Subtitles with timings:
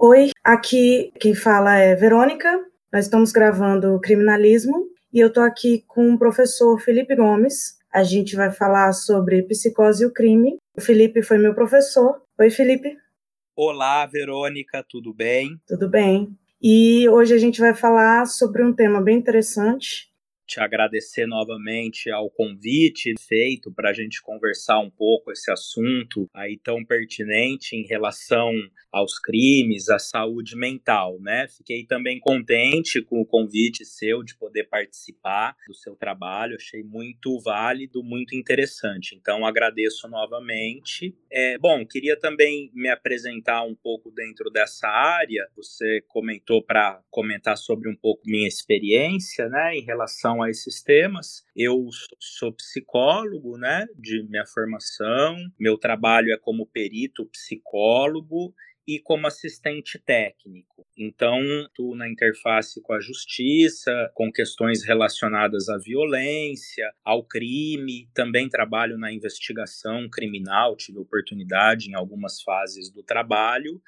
[0.00, 2.48] Oi, aqui quem fala é Verônica.
[2.92, 7.76] Nós estamos gravando Criminalismo e eu estou aqui com o professor Felipe Gomes.
[7.92, 10.56] A gente vai falar sobre psicose e o crime.
[10.76, 12.22] O Felipe foi meu professor.
[12.38, 12.96] Oi, Felipe.
[13.56, 15.60] Olá, Verônica, tudo bem?
[15.66, 16.28] Tudo bem.
[16.62, 20.12] E hoje a gente vai falar sobre um tema bem interessante,
[20.48, 26.58] te agradecer novamente ao convite feito para a gente conversar um pouco esse assunto aí
[26.58, 28.50] tão pertinente em relação
[28.90, 31.46] aos crimes, à saúde mental, né?
[31.48, 37.38] Fiquei também contente com o convite seu de poder participar do seu trabalho, achei muito
[37.40, 39.14] válido, muito interessante.
[39.14, 41.14] Então agradeço novamente.
[41.30, 45.46] É, bom, queria também me apresentar um pouco dentro dessa área.
[45.54, 51.44] Você comentou para comentar sobre um pouco minha experiência, né, em relação a esses temas.
[51.54, 55.36] Eu sou psicólogo, né, de minha formação.
[55.58, 58.54] Meu trabalho é como perito psicólogo
[58.86, 60.86] e como assistente técnico.
[60.96, 68.48] Então, estou na interface com a justiça, com questões relacionadas à violência, ao crime, também
[68.48, 73.78] trabalho na investigação criminal, tive oportunidade em algumas fases do trabalho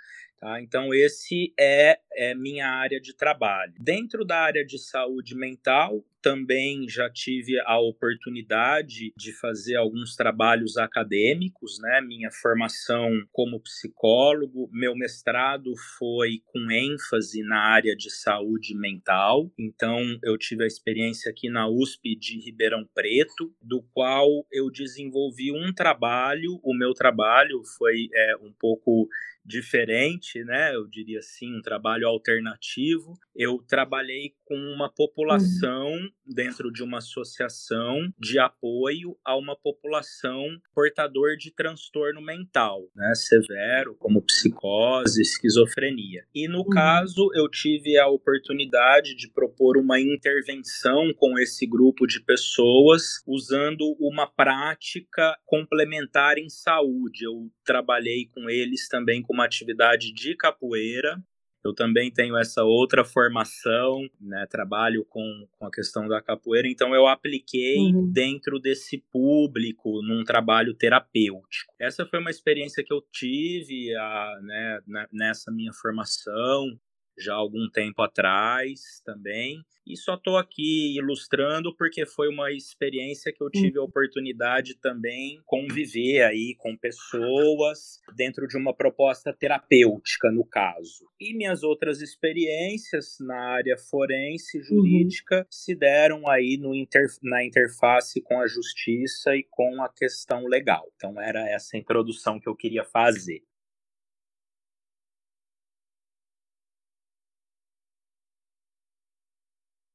[0.41, 0.59] Tá?
[0.63, 3.75] Então, esse é, é minha área de trabalho.
[3.79, 10.77] Dentro da área de saúde mental, também já tive a oportunidade de fazer alguns trabalhos
[10.77, 12.01] acadêmicos, né?
[12.01, 19.51] Minha formação como psicólogo, meu mestrado foi com ênfase na área de saúde mental.
[19.59, 25.53] Então, eu tive a experiência aqui na USP de Ribeirão Preto, do qual eu desenvolvi
[25.53, 26.61] um trabalho.
[26.63, 29.09] O meu trabalho foi é, um pouco
[29.45, 30.75] diferente, né?
[30.75, 33.19] Eu diria assim, um trabalho alternativo.
[33.35, 36.11] Eu trabalhei com uma população uhum.
[36.27, 43.15] dentro de uma associação de apoio a uma população portador de transtorno mental, né?
[43.15, 46.25] Severo, como psicose, esquizofrenia.
[46.35, 46.69] E no uhum.
[46.69, 53.97] caso, eu tive a oportunidade de propor uma intervenção com esse grupo de pessoas usando
[54.01, 57.25] uma prática complementar em saúde.
[57.25, 61.23] Eu trabalhei com eles também com uma atividade de capoeira.
[61.65, 64.47] Eu também tenho essa outra formação, né?
[64.49, 68.11] Trabalho com, com a questão da capoeira, então eu apliquei uhum.
[68.11, 71.73] dentro desse público num trabalho terapêutico.
[71.79, 74.81] Essa foi uma experiência que eu tive a, né,
[75.13, 76.79] nessa minha formação
[77.21, 79.63] já há algum tempo atrás também.
[79.87, 85.41] E só estou aqui ilustrando porque foi uma experiência que eu tive a oportunidade também
[85.45, 91.09] conviver aí com pessoas dentro de uma proposta terapêutica, no caso.
[91.21, 94.65] E minhas outras experiências na área forense uhum.
[94.65, 95.45] jurídica uhum.
[95.51, 100.87] se deram aí no inter, na interface com a justiça e com a questão legal.
[100.95, 103.43] Então era essa introdução que eu queria fazer.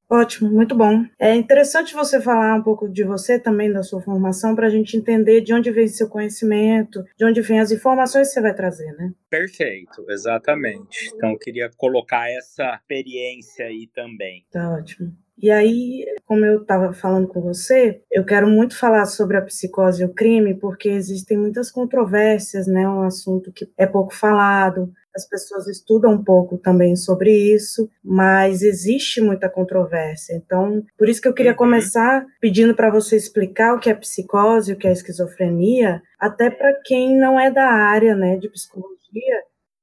[0.10, 1.04] Ótimo, muito bom.
[1.20, 4.96] É interessante você falar um pouco de você também, da sua formação, para a gente
[4.96, 8.92] entender de onde vem seu conhecimento, de onde vem as informações que você vai trazer,
[8.94, 9.12] né?
[9.30, 11.12] Perfeito, exatamente.
[11.14, 14.46] Então, eu queria colocar essa experiência aí também.
[14.52, 15.12] Tá ótimo.
[15.38, 20.02] E aí, como eu estava falando com você, eu quero muito falar sobre a psicose
[20.02, 22.88] e o crime, porque existem muitas controvérsias, né?
[22.88, 28.62] Um assunto que é pouco falado as pessoas estudam um pouco também sobre isso, mas
[28.62, 30.36] existe muita controvérsia.
[30.36, 31.58] Então, por isso que eu queria uhum.
[31.58, 36.74] começar pedindo para você explicar o que é psicose, o que é esquizofrenia, até para
[36.84, 38.96] quem não é da área, né, de psicologia,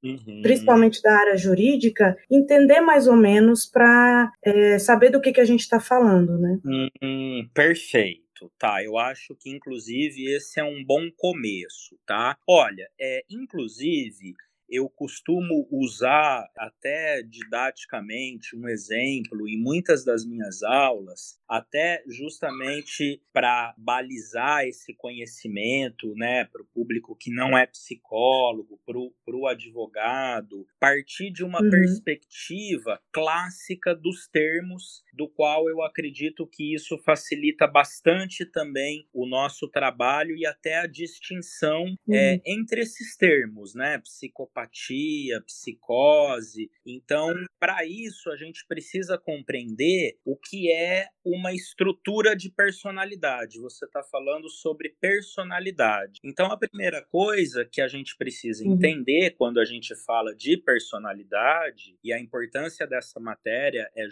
[0.03, 0.41] Uhum.
[0.41, 5.45] principalmente da área jurídica, entender mais ou menos para é, saber do que, que a
[5.45, 6.59] gente está falando, né?
[6.65, 8.21] Uhum, perfeito.
[8.59, 12.37] Tá, eu acho que inclusive esse é um bom começo, tá?
[12.45, 14.33] Olha, é, inclusive
[14.73, 23.75] eu costumo usar até didaticamente um exemplo em muitas das minhas aulas, até justamente para
[23.77, 31.31] balizar esse conhecimento né, para o público que não é psicólogo, para o advogado, partir
[31.31, 31.69] de uma uhum.
[31.69, 39.67] perspectiva clássica dos termos, do qual eu acredito que isso facilita bastante também o nosso
[39.67, 42.15] trabalho e até a distinção uhum.
[42.15, 43.99] é, entre esses termos, né?
[43.99, 46.69] Psicopatia psicopatia, psicose.
[46.85, 53.59] Então, para isso, a gente precisa compreender o que é uma estrutura de personalidade.
[53.59, 56.19] Você está falando sobre personalidade.
[56.23, 58.73] Então, a primeira coisa que a gente precisa uhum.
[58.73, 64.07] entender quando a gente fala de personalidade e a importância dessa matéria é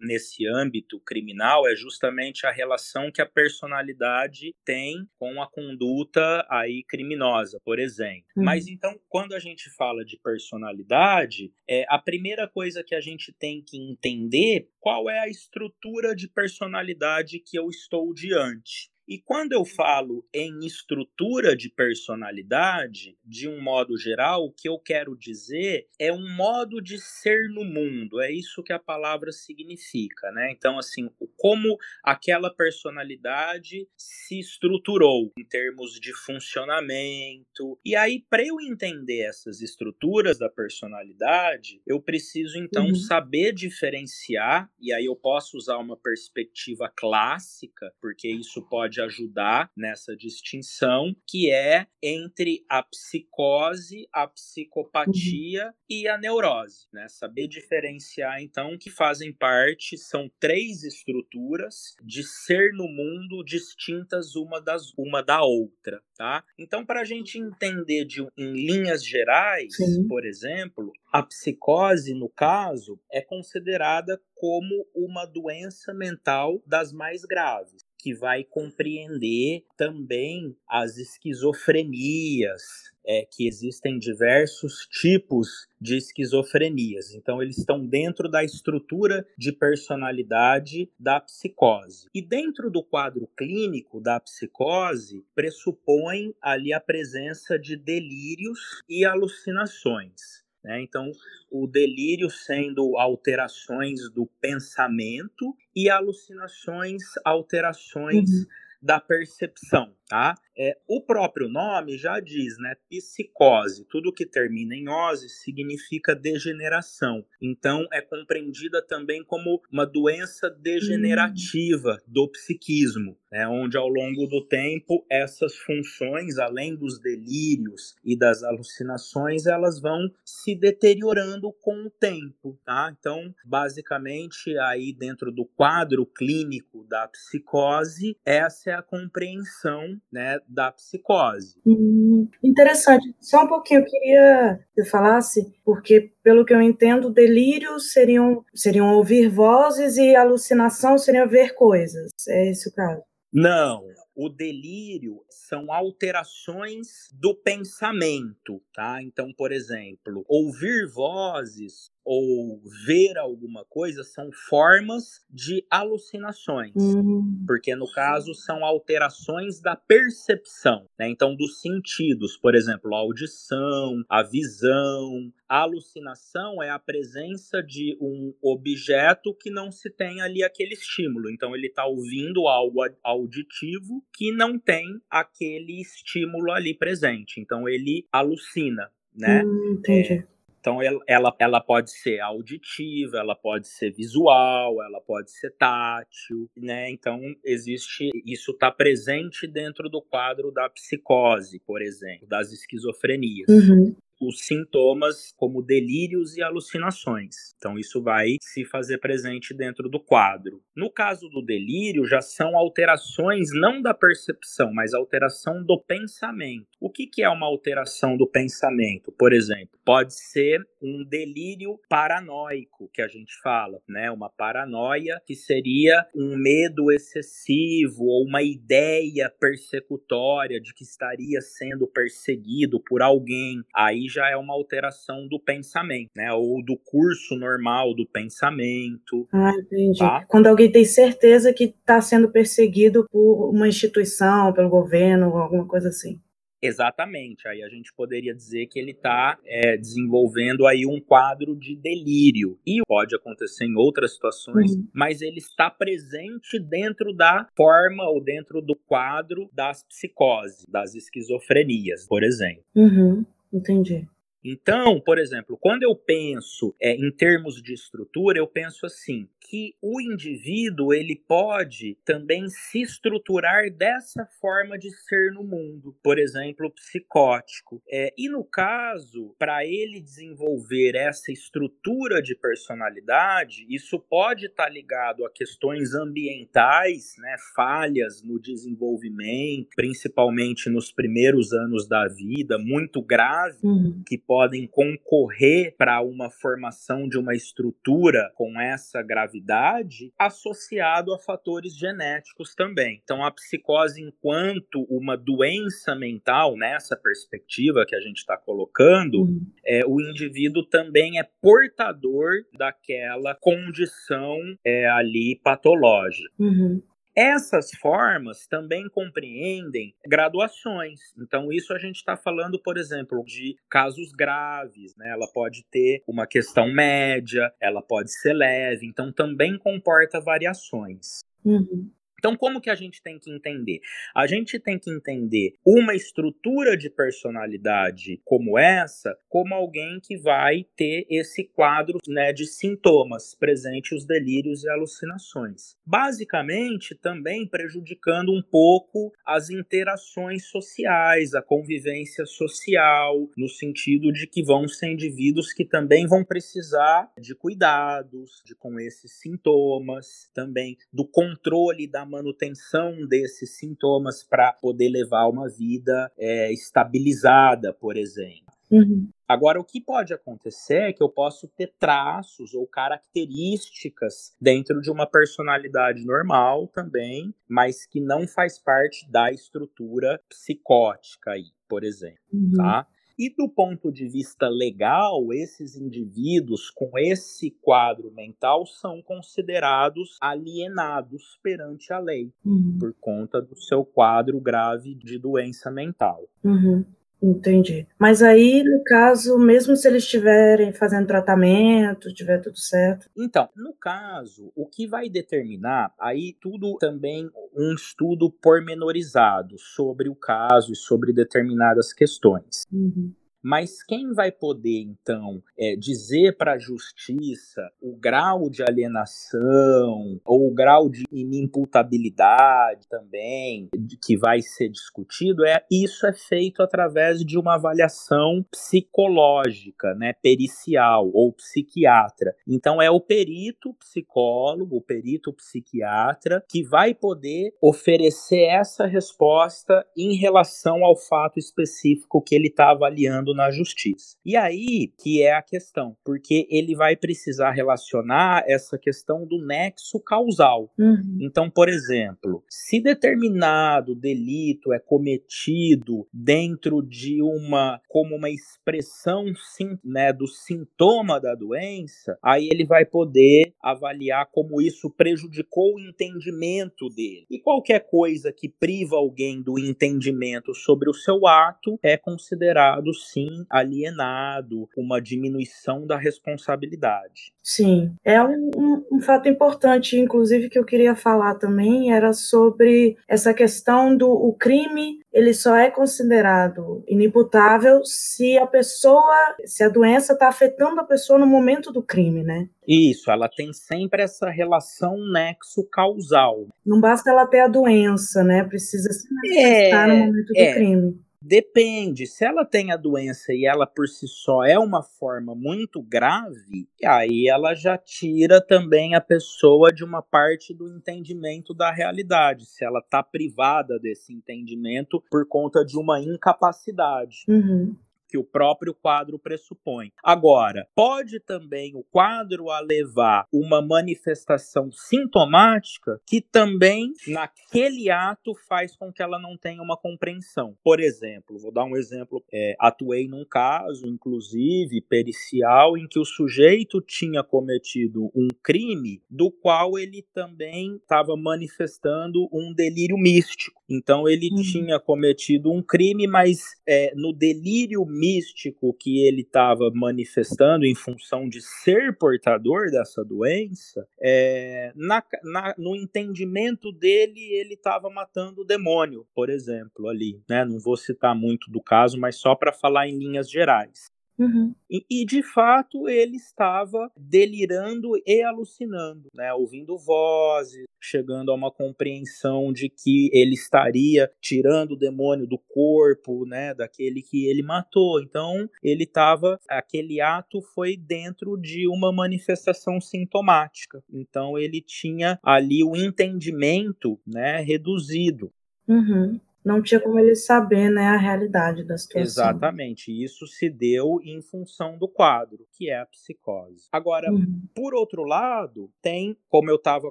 [0.00, 6.82] nesse âmbito criminal é justamente a relação que a personalidade tem com a conduta aí
[6.88, 8.24] criminosa, por exemplo.
[8.36, 8.44] Uhum.
[8.44, 13.32] Mas então, quando a gente fala de personalidade, é a primeira coisa que a gente
[13.32, 18.90] tem que entender qual é a estrutura de personalidade que eu estou diante.
[19.06, 24.78] E quando eu falo em estrutura de personalidade, de um modo geral, o que eu
[24.78, 30.30] quero dizer é um modo de ser no mundo, é isso que a palavra significa,
[30.30, 30.52] né?
[30.52, 37.78] Então, assim, como aquela personalidade se estruturou em termos de funcionamento.
[37.84, 42.94] E aí, para eu entender essas estruturas da personalidade, eu preciso então uhum.
[42.94, 49.70] saber diferenciar, e aí eu posso usar uma perspectiva clássica, porque isso pode pode ajudar
[49.76, 55.72] nessa distinção, que é entre a psicose, a psicopatia uhum.
[55.88, 56.86] e a neurose.
[56.92, 57.06] Né?
[57.08, 64.60] Saber diferenciar, então, que fazem parte, são três estruturas de ser no mundo distintas uma,
[64.60, 66.02] das, uma da outra.
[66.16, 66.44] Tá?
[66.58, 70.06] Então, para a gente entender de, em linhas gerais, Sim.
[70.06, 77.84] por exemplo, a psicose, no caso, é considerada como uma doença mental das mais graves
[78.02, 82.60] que vai compreender também as esquizofrenias,
[83.06, 87.14] é, que existem diversos tipos de esquizofrenias.
[87.14, 92.08] Então, eles estão dentro da estrutura de personalidade da psicose.
[92.12, 100.41] E dentro do quadro clínico da psicose, pressupõe ali a presença de delírios e alucinações.
[100.64, 100.82] Né?
[100.82, 101.10] Então,
[101.50, 108.46] o delírio sendo alterações do pensamento e alucinações, alterações uhum.
[108.82, 110.34] Da percepção, tá?
[110.58, 112.74] É, o próprio nome já diz, né?
[112.90, 113.86] Psicose.
[113.88, 117.24] Tudo que termina em ose significa degeneração.
[117.40, 122.12] Então, é compreendida também como uma doença degenerativa hum.
[122.12, 123.46] do psiquismo, né?
[123.48, 130.10] onde ao longo do tempo essas funções, além dos delírios e das alucinações, elas vão
[130.24, 132.94] se deteriorando com o tempo, tá?
[132.98, 140.72] Então, basicamente, aí dentro do quadro clínico da psicose, essa é a compreensão, né, da
[140.72, 141.60] psicose.
[141.66, 143.14] Hum, interessante.
[143.20, 148.44] Só um pouquinho, eu queria que você falasse, porque, pelo que eu entendo, delírios seriam,
[148.54, 152.10] seriam ouvir vozes e alucinação seriam ver coisas.
[152.28, 153.02] É esse o caso?
[153.32, 153.82] Não,
[154.14, 159.02] o delírio são alterações do pensamento, tá?
[159.02, 167.44] Então, por exemplo, ouvir vozes ou ver alguma coisa são formas de alucinações, uhum.
[167.46, 171.08] porque no caso são alterações da percepção, né?
[171.08, 175.32] então dos sentidos, por exemplo, a audição, a visão.
[175.48, 181.30] A alucinação é a presença de um objeto que não se tem ali aquele estímulo,
[181.30, 188.06] então ele está ouvindo algo auditivo que não tem aquele estímulo ali presente, então ele
[188.10, 189.44] alucina, né?
[189.44, 190.12] Hum, entendi.
[190.14, 190.31] É,
[190.62, 196.88] então ela, ela pode ser auditiva, ela pode ser visual, ela pode ser tátil, né?
[196.88, 203.48] Então existe isso está presente dentro do quadro da psicose, por exemplo, das esquizofrenias.
[203.48, 203.96] Uhum
[204.26, 207.54] os sintomas como delírios e alucinações.
[207.56, 210.62] Então, isso vai se fazer presente dentro do quadro.
[210.74, 216.66] No caso do delírio, já são alterações não da percepção, mas alteração do pensamento.
[216.80, 219.12] O que, que é uma alteração do pensamento?
[219.12, 224.10] Por exemplo, pode ser um delírio paranoico, que a gente fala, né?
[224.10, 231.86] Uma paranoia que seria um medo excessivo ou uma ideia persecutória de que estaria sendo
[231.86, 233.62] perseguido por alguém.
[233.74, 236.32] Aí já é uma alteração do pensamento, né?
[236.32, 239.26] Ou do curso normal do pensamento.
[239.32, 239.98] Ah, entendi.
[239.98, 240.24] Tá?
[240.28, 245.88] Quando alguém tem certeza que está sendo perseguido por uma instituição, pelo governo, alguma coisa
[245.88, 246.20] assim.
[246.62, 247.48] Exatamente.
[247.48, 252.56] Aí a gente poderia dizer que ele está é, desenvolvendo aí um quadro de delírio.
[252.64, 254.86] E pode acontecer em outras situações, uhum.
[254.94, 262.06] mas ele está presente dentro da forma ou dentro do quadro das psicoses, das esquizofrenias,
[262.06, 262.62] por exemplo.
[262.76, 263.26] Uhum.
[263.52, 264.08] Entendi.
[264.44, 269.74] Então, por exemplo, quando eu penso é, em termos de estrutura, eu penso assim: que
[269.82, 276.70] o indivíduo ele pode também se estruturar dessa forma de ser no mundo, por exemplo,
[276.70, 277.82] psicótico.
[277.86, 284.70] É, e no caso, para ele desenvolver essa estrutura de personalidade, isso pode estar tá
[284.70, 293.02] ligado a questões ambientais, né, falhas no desenvolvimento, principalmente nos primeiros anos da vida, muito
[293.02, 294.02] graves, uhum.
[294.06, 301.18] que podem concorrer para uma formação de uma estrutura com essa gravidade gravidade associado a
[301.18, 303.00] fatores genéticos também.
[303.02, 309.46] Então, a psicose, enquanto uma doença mental, nessa perspectiva que a gente está colocando, uhum.
[309.64, 316.32] é, o indivíduo também é portador daquela condição é, ali patológica.
[316.38, 316.82] Uhum.
[317.14, 321.00] Essas formas também compreendem graduações.
[321.18, 324.96] Então, isso a gente está falando, por exemplo, de casos graves.
[324.96, 325.10] Né?
[325.10, 331.20] Ela pode ter uma questão média, ela pode ser leve, então também comporta variações.
[331.44, 331.90] Uhum.
[332.22, 333.80] Então, como que a gente tem que entender?
[334.14, 340.64] A gente tem que entender uma estrutura de personalidade como essa, como alguém que vai
[340.76, 345.76] ter esse quadro né, de sintomas presente os delírios e alucinações.
[345.84, 354.44] Basicamente, também prejudicando um pouco as interações sociais, a convivência social, no sentido de que
[354.44, 361.04] vão ser indivíduos que também vão precisar de cuidados, de com esses sintomas, também do
[361.04, 368.52] controle da manutenção desses sintomas para poder levar uma vida é, estabilizada, por exemplo.
[368.70, 369.10] Uhum.
[369.28, 374.90] Agora, o que pode acontecer é que eu posso ter traços ou características dentro de
[374.90, 382.18] uma personalidade normal também, mas que não faz parte da estrutura psicótica aí, por exemplo,
[382.32, 382.52] uhum.
[382.56, 382.86] tá?
[383.18, 391.38] E do ponto de vista legal, esses indivíduos com esse quadro mental são considerados alienados
[391.42, 392.78] perante a lei, uhum.
[392.78, 396.28] por conta do seu quadro grave de doença mental.
[396.44, 396.84] Uhum.
[397.22, 397.86] Entendi.
[397.98, 403.08] Mas aí, no caso, mesmo se eles estiverem fazendo tratamento, tiver tudo certo.
[403.16, 410.16] Então, no caso, o que vai determinar, aí tudo também um estudo pormenorizado sobre o
[410.16, 412.64] caso e sobre determinadas questões.
[412.72, 413.12] Uhum.
[413.42, 420.48] Mas quem vai poder, então, é, dizer para a justiça o grau de alienação ou
[420.48, 423.68] o grau de inimputabilidade também
[424.00, 431.10] que vai ser discutido, é isso é feito através de uma avaliação psicológica, né, pericial
[431.12, 432.34] ou psiquiatra.
[432.46, 440.14] Então é o perito psicólogo, o perito psiquiatra que vai poder oferecer essa resposta em
[440.16, 444.16] relação ao fato específico que ele está avaliando na justiça.
[444.24, 450.00] E aí que é a questão, porque ele vai precisar relacionar essa questão do nexo
[450.00, 450.72] causal.
[450.78, 451.18] Uhum.
[451.20, 459.78] Então, por exemplo, se determinado delito é cometido dentro de uma como uma expressão sim,
[459.84, 466.88] né, do sintoma da doença, aí ele vai poder avaliar como isso prejudicou o entendimento
[466.88, 467.26] dele.
[467.30, 473.21] E qualquer coisa que priva alguém do entendimento sobre o seu ato é considerado sim
[473.22, 477.32] sim alienado, uma diminuição da responsabilidade.
[477.42, 482.96] Sim, é um, um, um, fato importante, inclusive, que eu queria falar também, era sobre
[483.08, 489.68] essa questão do o crime, ele só é considerado inimputável se a pessoa, se a
[489.68, 492.48] doença está afetando a pessoa no momento do crime, né?
[492.66, 496.46] Isso, ela tem sempre essa relação nexo causal.
[496.64, 498.44] Não basta ela ter a doença, né?
[498.44, 500.48] Precisa se manifestar é, no momento é.
[500.48, 501.00] do crime.
[501.24, 505.80] Depende, se ela tem a doença e ela por si só é uma forma muito
[505.80, 512.44] grave, aí ela já tira também a pessoa de uma parte do entendimento da realidade,
[512.46, 517.24] se ela está privada desse entendimento por conta de uma incapacidade.
[517.28, 517.76] Uhum
[518.12, 519.90] que o próprio quadro pressupõe.
[520.04, 528.76] Agora, pode também o quadro a levar uma manifestação sintomática que também, naquele ato, faz
[528.76, 530.54] com que ela não tenha uma compreensão.
[530.62, 536.04] Por exemplo, vou dar um exemplo: é, atuei num caso, inclusive pericial, em que o
[536.04, 543.62] sujeito tinha cometido um crime do qual ele também estava manifestando um delírio místico.
[543.70, 544.42] Então, ele uhum.
[544.42, 550.74] tinha cometido um crime, mas é, no delírio místico, místico que ele estava manifestando em
[550.74, 558.40] função de ser portador dessa doença, é, na, na, no entendimento dele, ele estava matando
[558.40, 560.20] o demônio, por exemplo, ali.
[560.28, 560.44] Né?
[560.44, 563.91] Não vou citar muito do caso, mas só para falar em linhas gerais.
[564.18, 564.54] Uhum.
[564.70, 569.32] E, e, de fato ele estava delirando e alucinando, né?
[569.32, 576.26] ouvindo vozes, chegando a uma compreensão de que ele estaria tirando o demônio do corpo,
[576.26, 578.02] né, daquele que ele matou.
[578.02, 583.82] Então ele estava, aquele ato foi dentro de uma manifestação sintomática.
[583.92, 588.32] Então ele tinha ali o entendimento, né, reduzido.
[588.68, 589.20] Uhum.
[589.44, 592.02] Não tinha como ele saber, né, a realidade da situação.
[592.02, 592.90] Exatamente.
[592.90, 596.68] Isso se deu em função do quadro, que é a psicose.
[596.72, 597.42] Agora, uhum.
[597.54, 599.90] por outro lado, tem, como eu estava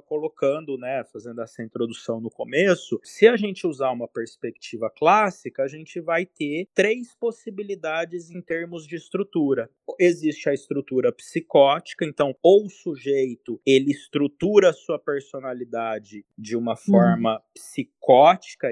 [0.00, 5.68] colocando, né, fazendo essa introdução no começo, se a gente usar uma perspectiva clássica, a
[5.68, 9.70] gente vai ter três possibilidades em termos de estrutura.
[9.98, 16.76] Existe a estrutura psicótica, então, ou o sujeito ele estrutura a sua personalidade de uma
[16.76, 17.40] forma uhum.
[17.54, 18.01] psicótica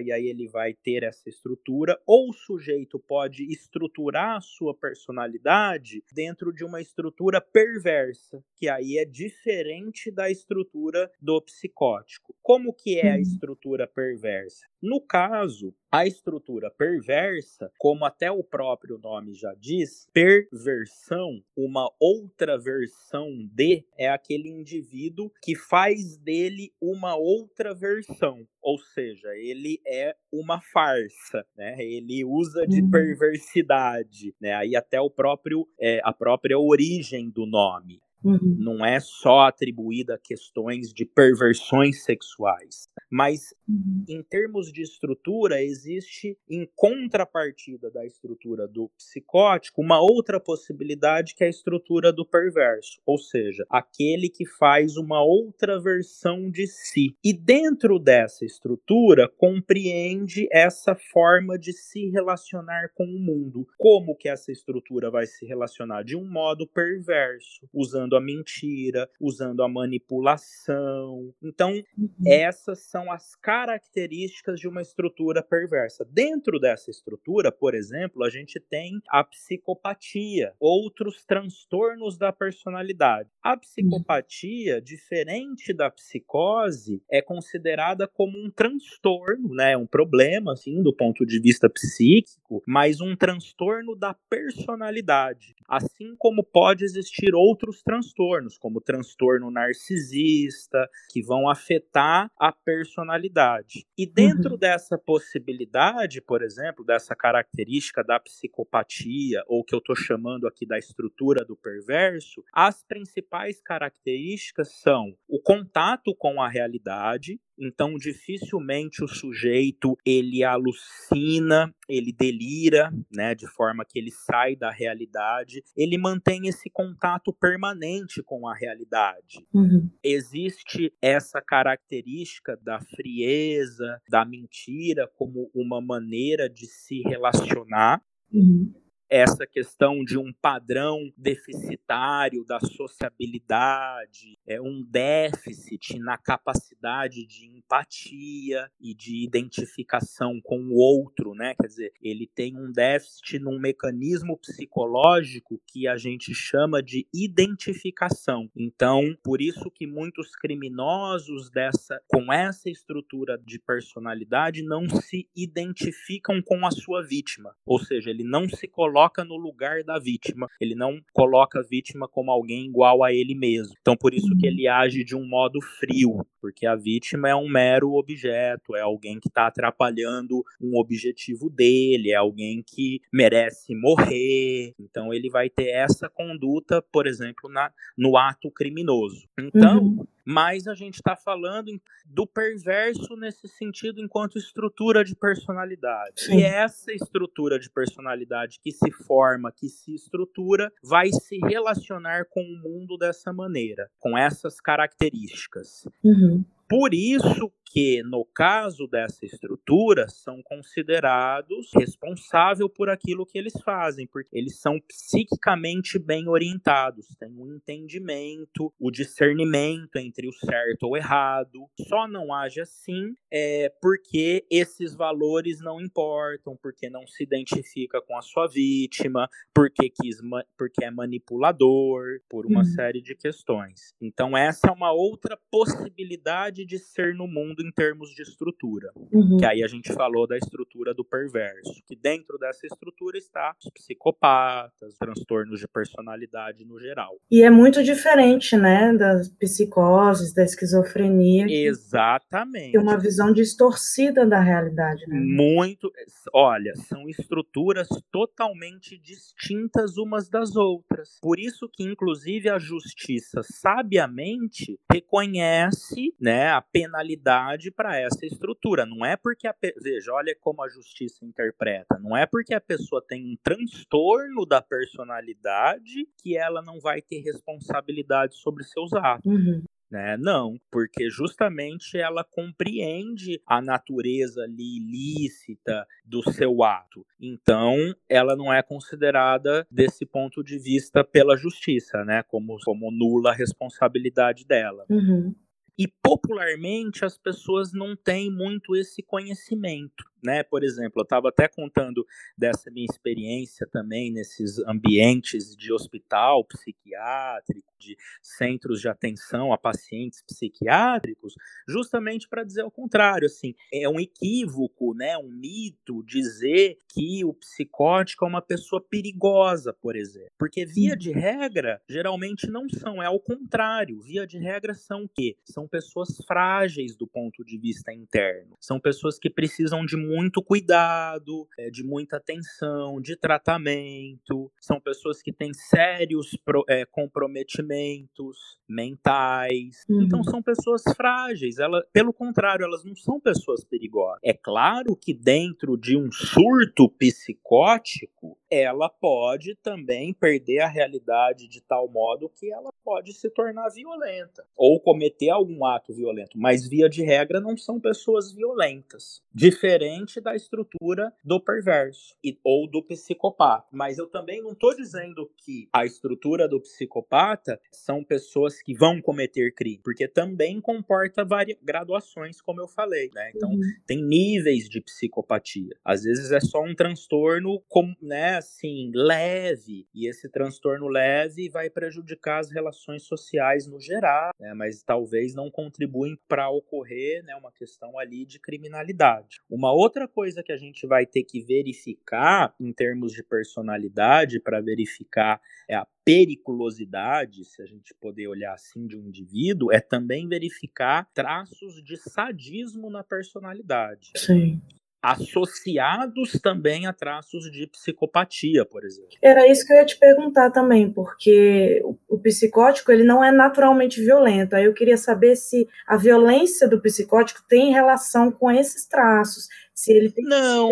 [0.01, 4.75] e aí ele vai vai ter essa estrutura, ou o sujeito pode estruturar a sua
[4.75, 12.37] personalidade dentro de uma estrutura perversa, que aí é diferente da estrutura do psicótico.
[12.43, 13.21] Como que é a uhum.
[13.21, 14.67] estrutura perversa?
[14.83, 22.57] No caso, a estrutura perversa, como até o próprio nome já diz, perversão, uma outra
[22.57, 28.47] versão de, é aquele indivíduo que faz dele uma outra versão.
[28.63, 31.77] Ou seja, ele é uma farsa, né?
[31.81, 32.91] Ele usa de uhum.
[32.91, 34.55] perversidade, né?
[34.55, 38.01] Aí até o próprio, é, a própria origem do nome.
[38.25, 38.57] Uhum.
[38.59, 42.89] Não é só atribuída a questões de perversões sexuais.
[43.11, 44.05] Mas, uhum.
[44.09, 51.43] em termos de estrutura, existe, em contrapartida da estrutura do psicótico, uma outra possibilidade que
[51.43, 53.01] é a estrutura do perverso.
[53.05, 57.17] Ou seja, aquele que faz uma outra versão de si.
[57.25, 63.67] E dentro dessa estrutura, compreende essa forma de se relacionar com o mundo.
[63.79, 66.03] Como que essa estrutura vai se relacionar?
[66.03, 71.33] De um modo perverso, usando usando a mentira, usando a manipulação.
[71.43, 72.11] Então, uhum.
[72.27, 76.05] essas são as características de uma estrutura perversa.
[76.11, 83.29] Dentro dessa estrutura, por exemplo, a gente tem a psicopatia, outros transtornos da personalidade.
[83.43, 90.95] A psicopatia, diferente da psicose, é considerada como um transtorno, né, um problema assim do
[90.95, 98.00] ponto de vista psíquico, mas um transtorno da personalidade, assim como pode existir outros transtornos
[98.01, 103.87] transtornos, como transtorno narcisista, que vão afetar a personalidade.
[103.97, 104.59] E dentro uhum.
[104.59, 110.79] dessa possibilidade, por exemplo, dessa característica da psicopatia, ou que eu estou chamando aqui da
[110.79, 119.09] estrutura do perverso, as principais características são o contato com a realidade, então, dificilmente o
[119.09, 125.63] sujeito ele alucina, ele delira, né, de forma que ele sai da realidade.
[125.77, 129.47] Ele mantém esse contato permanente com a realidade.
[129.53, 129.91] Uhum.
[130.03, 138.03] Existe essa característica da frieza, da mentira como uma maneira de se relacionar.
[138.33, 138.73] Uhum
[139.11, 148.69] essa questão de um padrão deficitário da sociabilidade, é um déficit na capacidade de empatia
[148.81, 151.55] e de identificação com o outro, né?
[151.55, 158.51] Quer dizer, ele tem um déficit num mecanismo psicológico que a gente chama de identificação.
[158.57, 166.43] Então, por isso que muitos criminosos dessa com essa estrutura de personalidade não se identificam
[166.43, 170.49] com a sua vítima, ou seja, ele não se coloca no lugar da vítima.
[170.61, 173.75] Ele não coloca a vítima como alguém igual a ele mesmo.
[173.81, 177.49] Então, por isso que ele age de um modo frio, porque a vítima é um
[177.49, 184.75] mero objeto, é alguém que está atrapalhando um objetivo dele, é alguém que merece morrer.
[184.79, 189.29] Então, ele vai ter essa conduta, por exemplo, na, no ato criminoso.
[189.39, 191.71] Então, uhum mas a gente está falando
[192.05, 196.23] do perverso nesse sentido enquanto estrutura de personalidade.
[196.23, 196.39] Sim.
[196.39, 202.43] E essa estrutura de personalidade que se forma, que se estrutura, vai se relacionar com
[202.43, 205.89] o mundo dessa maneira, com essas características.
[206.03, 206.45] Uhum.
[206.71, 214.07] Por isso que, no caso dessa estrutura, são considerados responsáveis por aquilo que eles fazem,
[214.07, 220.85] porque eles são psiquicamente bem orientados, têm o um entendimento, o discernimento entre o certo
[220.85, 221.67] ou errado.
[221.89, 228.17] Só não age assim é, porque esses valores não importam, porque não se identifica com
[228.17, 230.19] a sua vítima, porque, quis,
[230.59, 232.65] porque é manipulador, por uma uhum.
[232.65, 233.95] série de questões.
[234.01, 238.91] Então, essa é uma outra possibilidade de ser no mundo em termos de estrutura.
[239.13, 239.39] Uhum.
[239.39, 243.71] Que aí a gente falou da estrutura do perverso, que dentro dessa estrutura está os
[243.73, 247.17] psicopatas, transtornos de personalidade no geral.
[247.31, 251.47] E é muito diferente, né, das psicoses, da esquizofrenia.
[251.49, 252.73] Exatamente.
[252.73, 255.19] Tem uma visão distorcida da realidade, né?
[255.19, 255.91] Muito.
[256.33, 261.19] Olha, são estruturas totalmente distintas umas das outras.
[261.21, 268.85] Por isso que, inclusive, a justiça sabiamente reconhece, né, a penalidade para essa estrutura.
[268.85, 271.99] Não é porque a veja, olha como a justiça interpreta.
[271.99, 277.21] Não é porque a pessoa tem um transtorno da personalidade que ela não vai ter
[277.21, 279.33] responsabilidade sobre seus atos.
[279.33, 279.63] Uhum.
[279.91, 280.17] Né?
[280.17, 287.05] Não, porque justamente ela compreende a natureza ali ilícita do seu ato.
[287.21, 287.75] Então,
[288.09, 292.23] ela não é considerada desse ponto de vista pela justiça, né?
[292.23, 294.85] Como, como nula a responsabilidade dela.
[294.89, 295.35] Uhum.
[295.79, 300.43] E popularmente as pessoas não têm muito esse conhecimento né?
[300.43, 302.07] Por exemplo, eu estava até contando
[302.37, 310.23] dessa minha experiência também nesses ambientes de hospital psiquiátrico, de centros de atenção a pacientes
[310.23, 311.35] psiquiátricos,
[311.67, 317.33] justamente para dizer o contrário, assim, é um equívoco, né, um mito dizer que o
[317.33, 323.07] psicótico é uma pessoa perigosa, por exemplo, porque via de regra geralmente não são, é
[323.07, 325.37] ao contrário, via de regra são o quê?
[325.45, 331.47] São pessoas frágeis do ponto de vista interno, são pessoas que precisam de muito cuidado,
[331.59, 334.51] é, de muita atenção, de tratamento.
[334.61, 336.37] São pessoas que têm sérios
[336.69, 339.85] é, comprometimentos mentais.
[339.85, 340.05] Então, uhum.
[340.21, 341.59] Então são pessoas frágeis.
[341.59, 344.19] Ela, pelo contrário, elas não são pessoas perigosas.
[344.25, 351.63] É claro que dentro de um surto psicótico, ela pode também perder a realidade de
[351.63, 356.89] tal modo que ela pode se tornar violenta ou cometer algum ato violento, mas via
[356.89, 363.67] de regra não são pessoas violentas, diferente da estrutura do perverso e, ou do psicopata.
[363.73, 369.01] Mas eu também não estou dizendo que a estrutura do psicopata são pessoas que vão
[369.01, 373.31] cometer crime, porque também comporta várias graduações, como eu falei, né?
[373.35, 373.61] Então uhum.
[373.87, 375.77] tem níveis de psicopatia.
[375.85, 378.41] Às vezes é só um transtorno, com, né?
[378.41, 384.83] assim, leve, e esse transtorno leve vai prejudicar as relações sociais no geral, né, mas
[384.83, 389.41] talvez não contribuem para ocorrer né, uma questão ali de criminalidade.
[389.49, 394.61] Uma outra coisa que a gente vai ter que verificar em termos de personalidade para
[394.61, 400.29] verificar é a periculosidade, se a gente poder olhar assim de um indivíduo, é também
[400.29, 404.13] verificar traços de sadismo na personalidade.
[404.17, 404.61] Sim
[405.03, 409.11] associados também a traços de psicopatia, por exemplo.
[409.23, 414.01] Era isso que eu ia te perguntar também, porque o, psicótico ele não é naturalmente
[414.01, 414.55] violento.
[414.55, 419.49] Aí eu queria saber se a violência do psicótico tem relação com esses traços,
[419.81, 420.71] se ele tem não.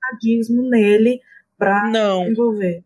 [0.00, 1.20] sadismo nele
[1.58, 1.90] para
[2.20, 2.84] desenvolver.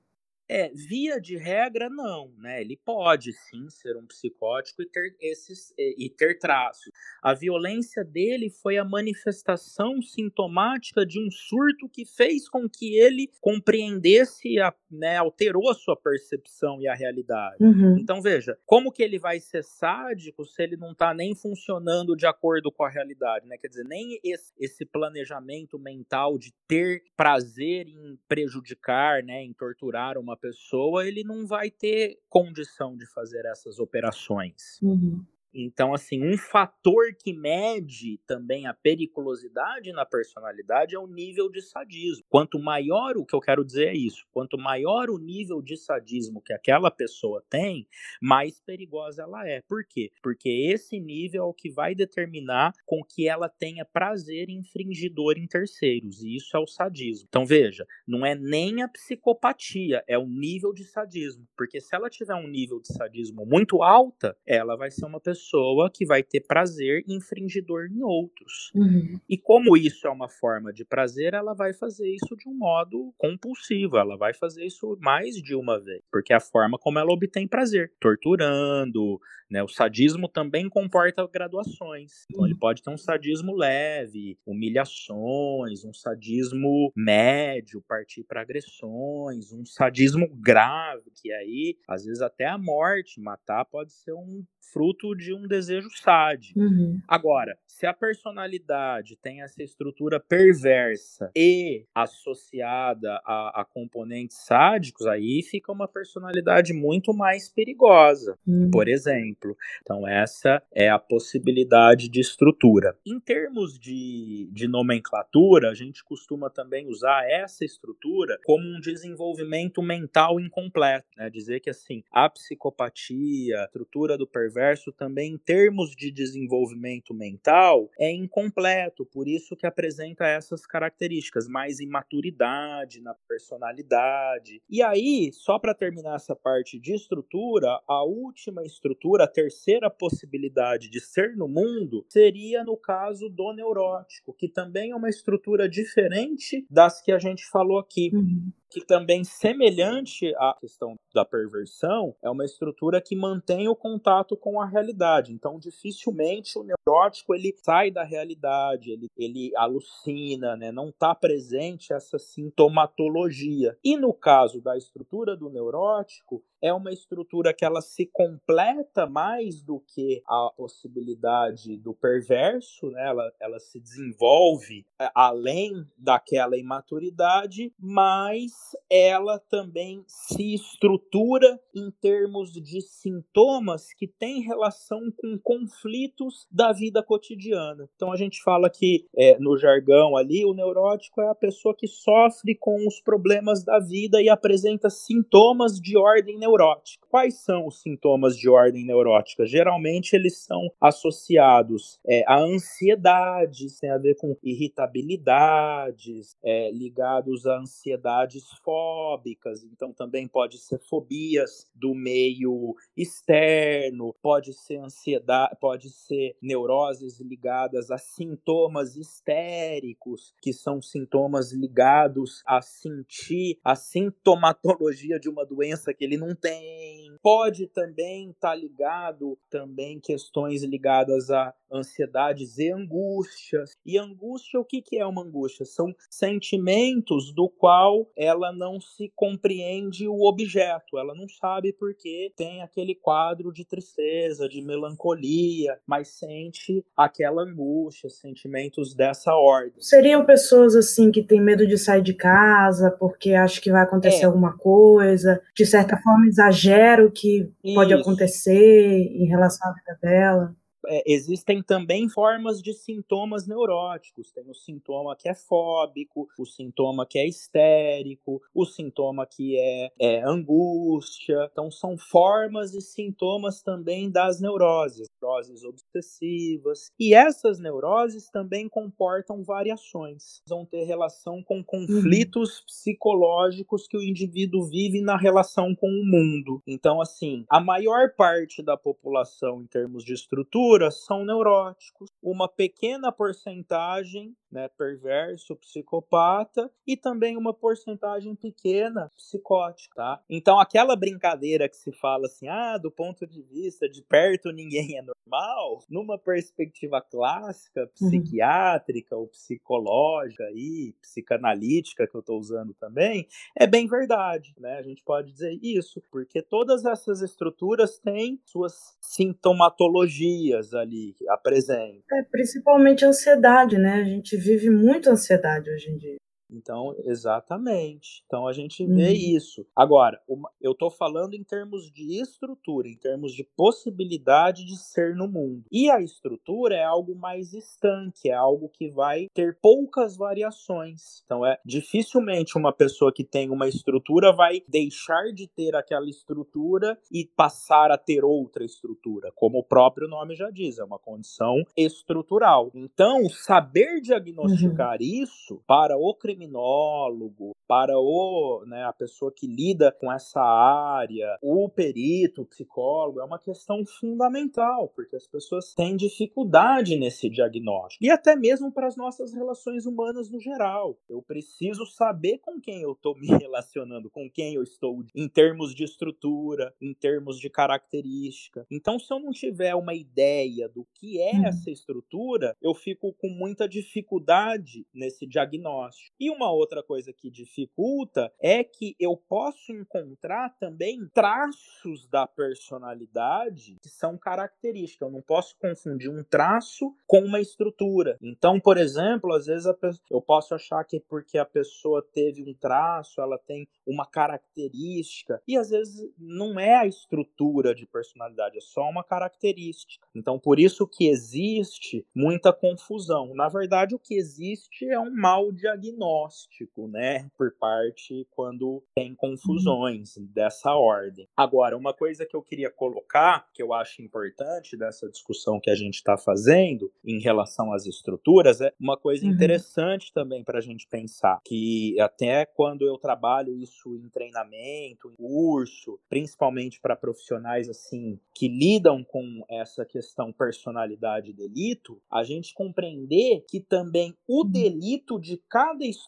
[0.49, 2.61] É, via de regra, não, né?
[2.61, 6.91] Ele pode sim ser um psicótico e ter esses e ter traços.
[7.23, 13.31] A violência dele foi a manifestação sintomática de um surto que fez com que ele
[13.41, 17.63] compreendesse, a, né, alterou a sua percepção e a realidade.
[17.63, 17.99] Uhum.
[17.99, 22.27] Então veja, como que ele vai ser sádico se ele não está nem funcionando de
[22.27, 23.59] acordo com a realidade, né?
[23.59, 30.17] Quer dizer, nem esse, esse planejamento mental de ter prazer em prejudicar, né, em torturar
[30.17, 34.81] uma pessoa, ele não vai ter condição de fazer essas operações.
[34.83, 35.25] Uhum.
[35.53, 41.63] Então, assim, um fator que mede também a periculosidade na personalidade é o nível de
[41.63, 42.25] sadismo.
[42.29, 46.43] Quanto maior, o que eu quero dizer é isso, quanto maior o nível de sadismo
[46.43, 47.87] que aquela pessoa tem,
[48.21, 49.63] mais perigosa ela é.
[49.69, 50.11] Por quê?
[50.23, 55.47] Porque esse nível é o que vai determinar com que ela tenha prazer infringidor em
[55.47, 57.27] terceiros, e isso é o sadismo.
[57.29, 61.47] Então, veja, não é nem a psicopatia, é o nível de sadismo.
[61.57, 65.39] Porque se ela tiver um nível de sadismo muito alta, ela vai ser uma pessoa
[65.49, 68.71] pessoa que vai ter prazer infringidor em outros.
[68.75, 69.19] Uhum.
[69.29, 73.15] E como isso é uma forma de prazer, ela vai fazer isso de um modo
[73.17, 77.13] compulsivo, ela vai fazer isso mais de uma vez, porque é a forma como ela
[77.13, 79.19] obtém prazer, torturando,
[79.51, 79.63] né?
[79.63, 82.25] O sadismo também comporta graduações.
[82.31, 89.65] Então ele pode ter um sadismo leve, humilhações, um sadismo médio, partir para agressões, um
[89.65, 95.35] sadismo grave, que aí às vezes até a morte, matar pode ser um fruto de
[95.35, 96.61] um desejo sádico.
[96.61, 97.01] Uhum.
[97.09, 105.43] Agora, se a personalidade tem essa estrutura perversa e associada a, a componentes sádicos, aí
[105.43, 108.39] fica uma personalidade muito mais perigosa.
[108.47, 108.71] Uhum.
[108.71, 109.57] Por exemplo, exemplo.
[109.83, 112.97] Então, essa é a possibilidade de estrutura.
[113.07, 119.83] Em termos de, de nomenclatura, a gente costuma também usar essa estrutura como um desenvolvimento
[119.83, 121.07] mental incompleto.
[121.17, 121.31] Né?
[121.31, 127.91] Dizer que, assim, a psicopatia, a estrutura do perverso, também em termos de desenvolvimento mental,
[127.99, 134.63] é incompleto, por isso que apresenta essas características, mais imaturidade na personalidade.
[134.69, 141.01] E aí, só para terminar essa parte de estrutura, a última estrutura terceira possibilidade de
[141.01, 147.01] ser no mundo seria no caso do neurótico, que também é uma estrutura diferente das
[147.01, 148.11] que a gente falou aqui.
[148.13, 154.37] Uhum que também semelhante à questão da perversão, é uma estrutura que mantém o contato
[154.37, 155.33] com a realidade.
[155.33, 160.71] Então, dificilmente o neurótico ele sai da realidade, ele, ele alucina, né?
[160.71, 163.77] não está presente essa sintomatologia.
[163.83, 169.63] E no caso da estrutura do neurótico, é uma estrutura que ela se completa mais
[169.63, 173.09] do que a possibilidade do perverso, né?
[173.09, 178.53] ela, ela se desenvolve é, além daquela imaturidade, mas
[178.91, 187.03] ela também se estrutura em termos de sintomas que têm relação com conflitos da vida
[187.03, 187.89] cotidiana.
[187.95, 191.87] Então a gente fala que é, no jargão ali, o neurótico é a pessoa que
[191.87, 197.07] sofre com os problemas da vida e apresenta sintomas de ordem neurótica.
[197.09, 199.47] Quais são os sintomas de ordem neurótica?
[199.47, 207.59] Geralmente eles são associados é, a ansiedades, tem a ver com irritabilidades, é, ligados a
[207.59, 216.37] ansiedades fóbicas, então também pode ser fobias do meio externo, pode ser ansiedade, pode ser
[216.41, 225.45] neuroses ligadas a sintomas histéricos, que são sintomas ligados a sentir a sintomatologia de uma
[225.45, 227.17] doença que ele não tem.
[227.23, 233.77] Pode também estar tá ligado também questões ligadas a ansiedades e angústias.
[233.85, 235.65] E angústia, o que, que é uma angústia?
[235.65, 242.63] São sentimentos do qual ela não se compreende o objeto, ela não sabe porque tem
[242.63, 249.81] aquele quadro de tristeza, de melancolia, mas sente aquela angústia, sentimentos dessa ordem.
[249.81, 254.23] Seriam pessoas assim que têm medo de sair de casa porque acham que vai acontecer
[254.23, 254.27] é.
[254.27, 257.75] alguma coisa, de certa forma exagero que Isso.
[257.75, 264.31] pode acontecer em relação à vida dela é, existem também formas de sintomas neuróticos.
[264.31, 269.91] Tem o sintoma que é fóbico, o sintoma que é histérico, o sintoma que é,
[269.99, 271.49] é angústia.
[271.51, 276.91] Então, são formas e sintomas também das neuroses, neuroses obsessivas.
[276.99, 280.43] E essas neuroses também comportam variações.
[280.49, 282.65] Vão ter relação com conflitos uhum.
[282.67, 286.63] psicológicos que o indivíduo vive na relação com o mundo.
[286.67, 293.13] Então, assim, a maior parte da população, em termos de estrutura, são neuróticos, uma pequena
[293.13, 300.23] porcentagem né, perverso, psicopata e também uma porcentagem pequena psicótica, tá?
[300.29, 304.97] Então aquela brincadeira que se fala assim, ah, do ponto de vista de perto ninguém
[304.97, 307.89] é normal, numa perspectiva clássica, uhum.
[308.09, 309.23] psiquiátrica uhum.
[309.23, 314.79] ou psicológica e psicanalítica que eu estou usando também, é bem verdade, né?
[314.79, 322.03] A gente pode dizer isso, porque todas essas estruturas têm suas sintomatologias ali apresentam.
[322.13, 323.95] É, principalmente a ansiedade, né?
[323.95, 326.18] A gente vive muita ansiedade hoje em dia.
[326.51, 328.23] Então, exatamente.
[328.27, 329.37] Então a gente vê uhum.
[329.37, 329.67] isso.
[329.75, 330.21] Agora,
[330.61, 335.65] eu estou falando em termos de estrutura, em termos de possibilidade de ser no mundo.
[335.71, 341.23] E a estrutura é algo mais estanque, é algo que vai ter poucas variações.
[341.25, 346.99] Então, é dificilmente uma pessoa que tem uma estrutura vai deixar de ter aquela estrutura
[347.13, 351.63] e passar a ter outra estrutura, como o próprio nome já diz, é uma condição
[351.77, 352.71] estrutural.
[352.75, 355.23] Então, saber diagnosticar uhum.
[355.23, 361.69] isso para o criminólogo, para o, né, a pessoa que lida com essa área, o
[361.69, 368.03] perito, o psicólogo, é uma questão fundamental, porque as pessoas têm dificuldade nesse diagnóstico.
[368.03, 370.99] E até mesmo para as nossas relações humanas no geral.
[371.11, 375.75] Eu preciso saber com quem eu estou me relacionando, com quem eu estou em termos
[375.75, 378.67] de estrutura, em termos de característica.
[378.71, 381.47] Então, se eu não tiver uma ideia do que é hum.
[381.47, 386.15] essa estrutura, eu fico com muita dificuldade nesse diagnóstico.
[386.19, 393.77] E uma outra coisa que dificulta é que eu posso encontrar também traços da personalidade
[393.83, 395.09] que são características.
[395.09, 398.17] Eu não posso confundir um traço com uma estrutura.
[398.23, 402.55] Então, por exemplo, às vezes pessoa, eu posso achar que porque a pessoa teve um
[402.55, 408.61] traço, ela tem uma característica, e às vezes não é a estrutura de personalidade, é
[408.61, 410.07] só uma característica.
[410.15, 413.35] Então, por isso que existe muita confusão.
[413.35, 419.15] Na verdade, o que existe é um mau diagnóstico diagnóstico, né, por parte quando tem
[419.15, 421.29] confusões dessa ordem.
[421.37, 425.75] Agora, uma coisa que eu queria colocar, que eu acho importante dessa discussão que a
[425.75, 429.33] gente está fazendo em relação às estruturas, é uma coisa uhum.
[429.33, 435.17] interessante também para a gente pensar, que até quando eu trabalho isso em treinamento, em
[435.17, 442.55] curso, principalmente para profissionais assim que lidam com essa questão personalidade e delito, a gente
[442.55, 444.51] compreender que também o uhum.
[444.51, 446.08] delito de cada estrutura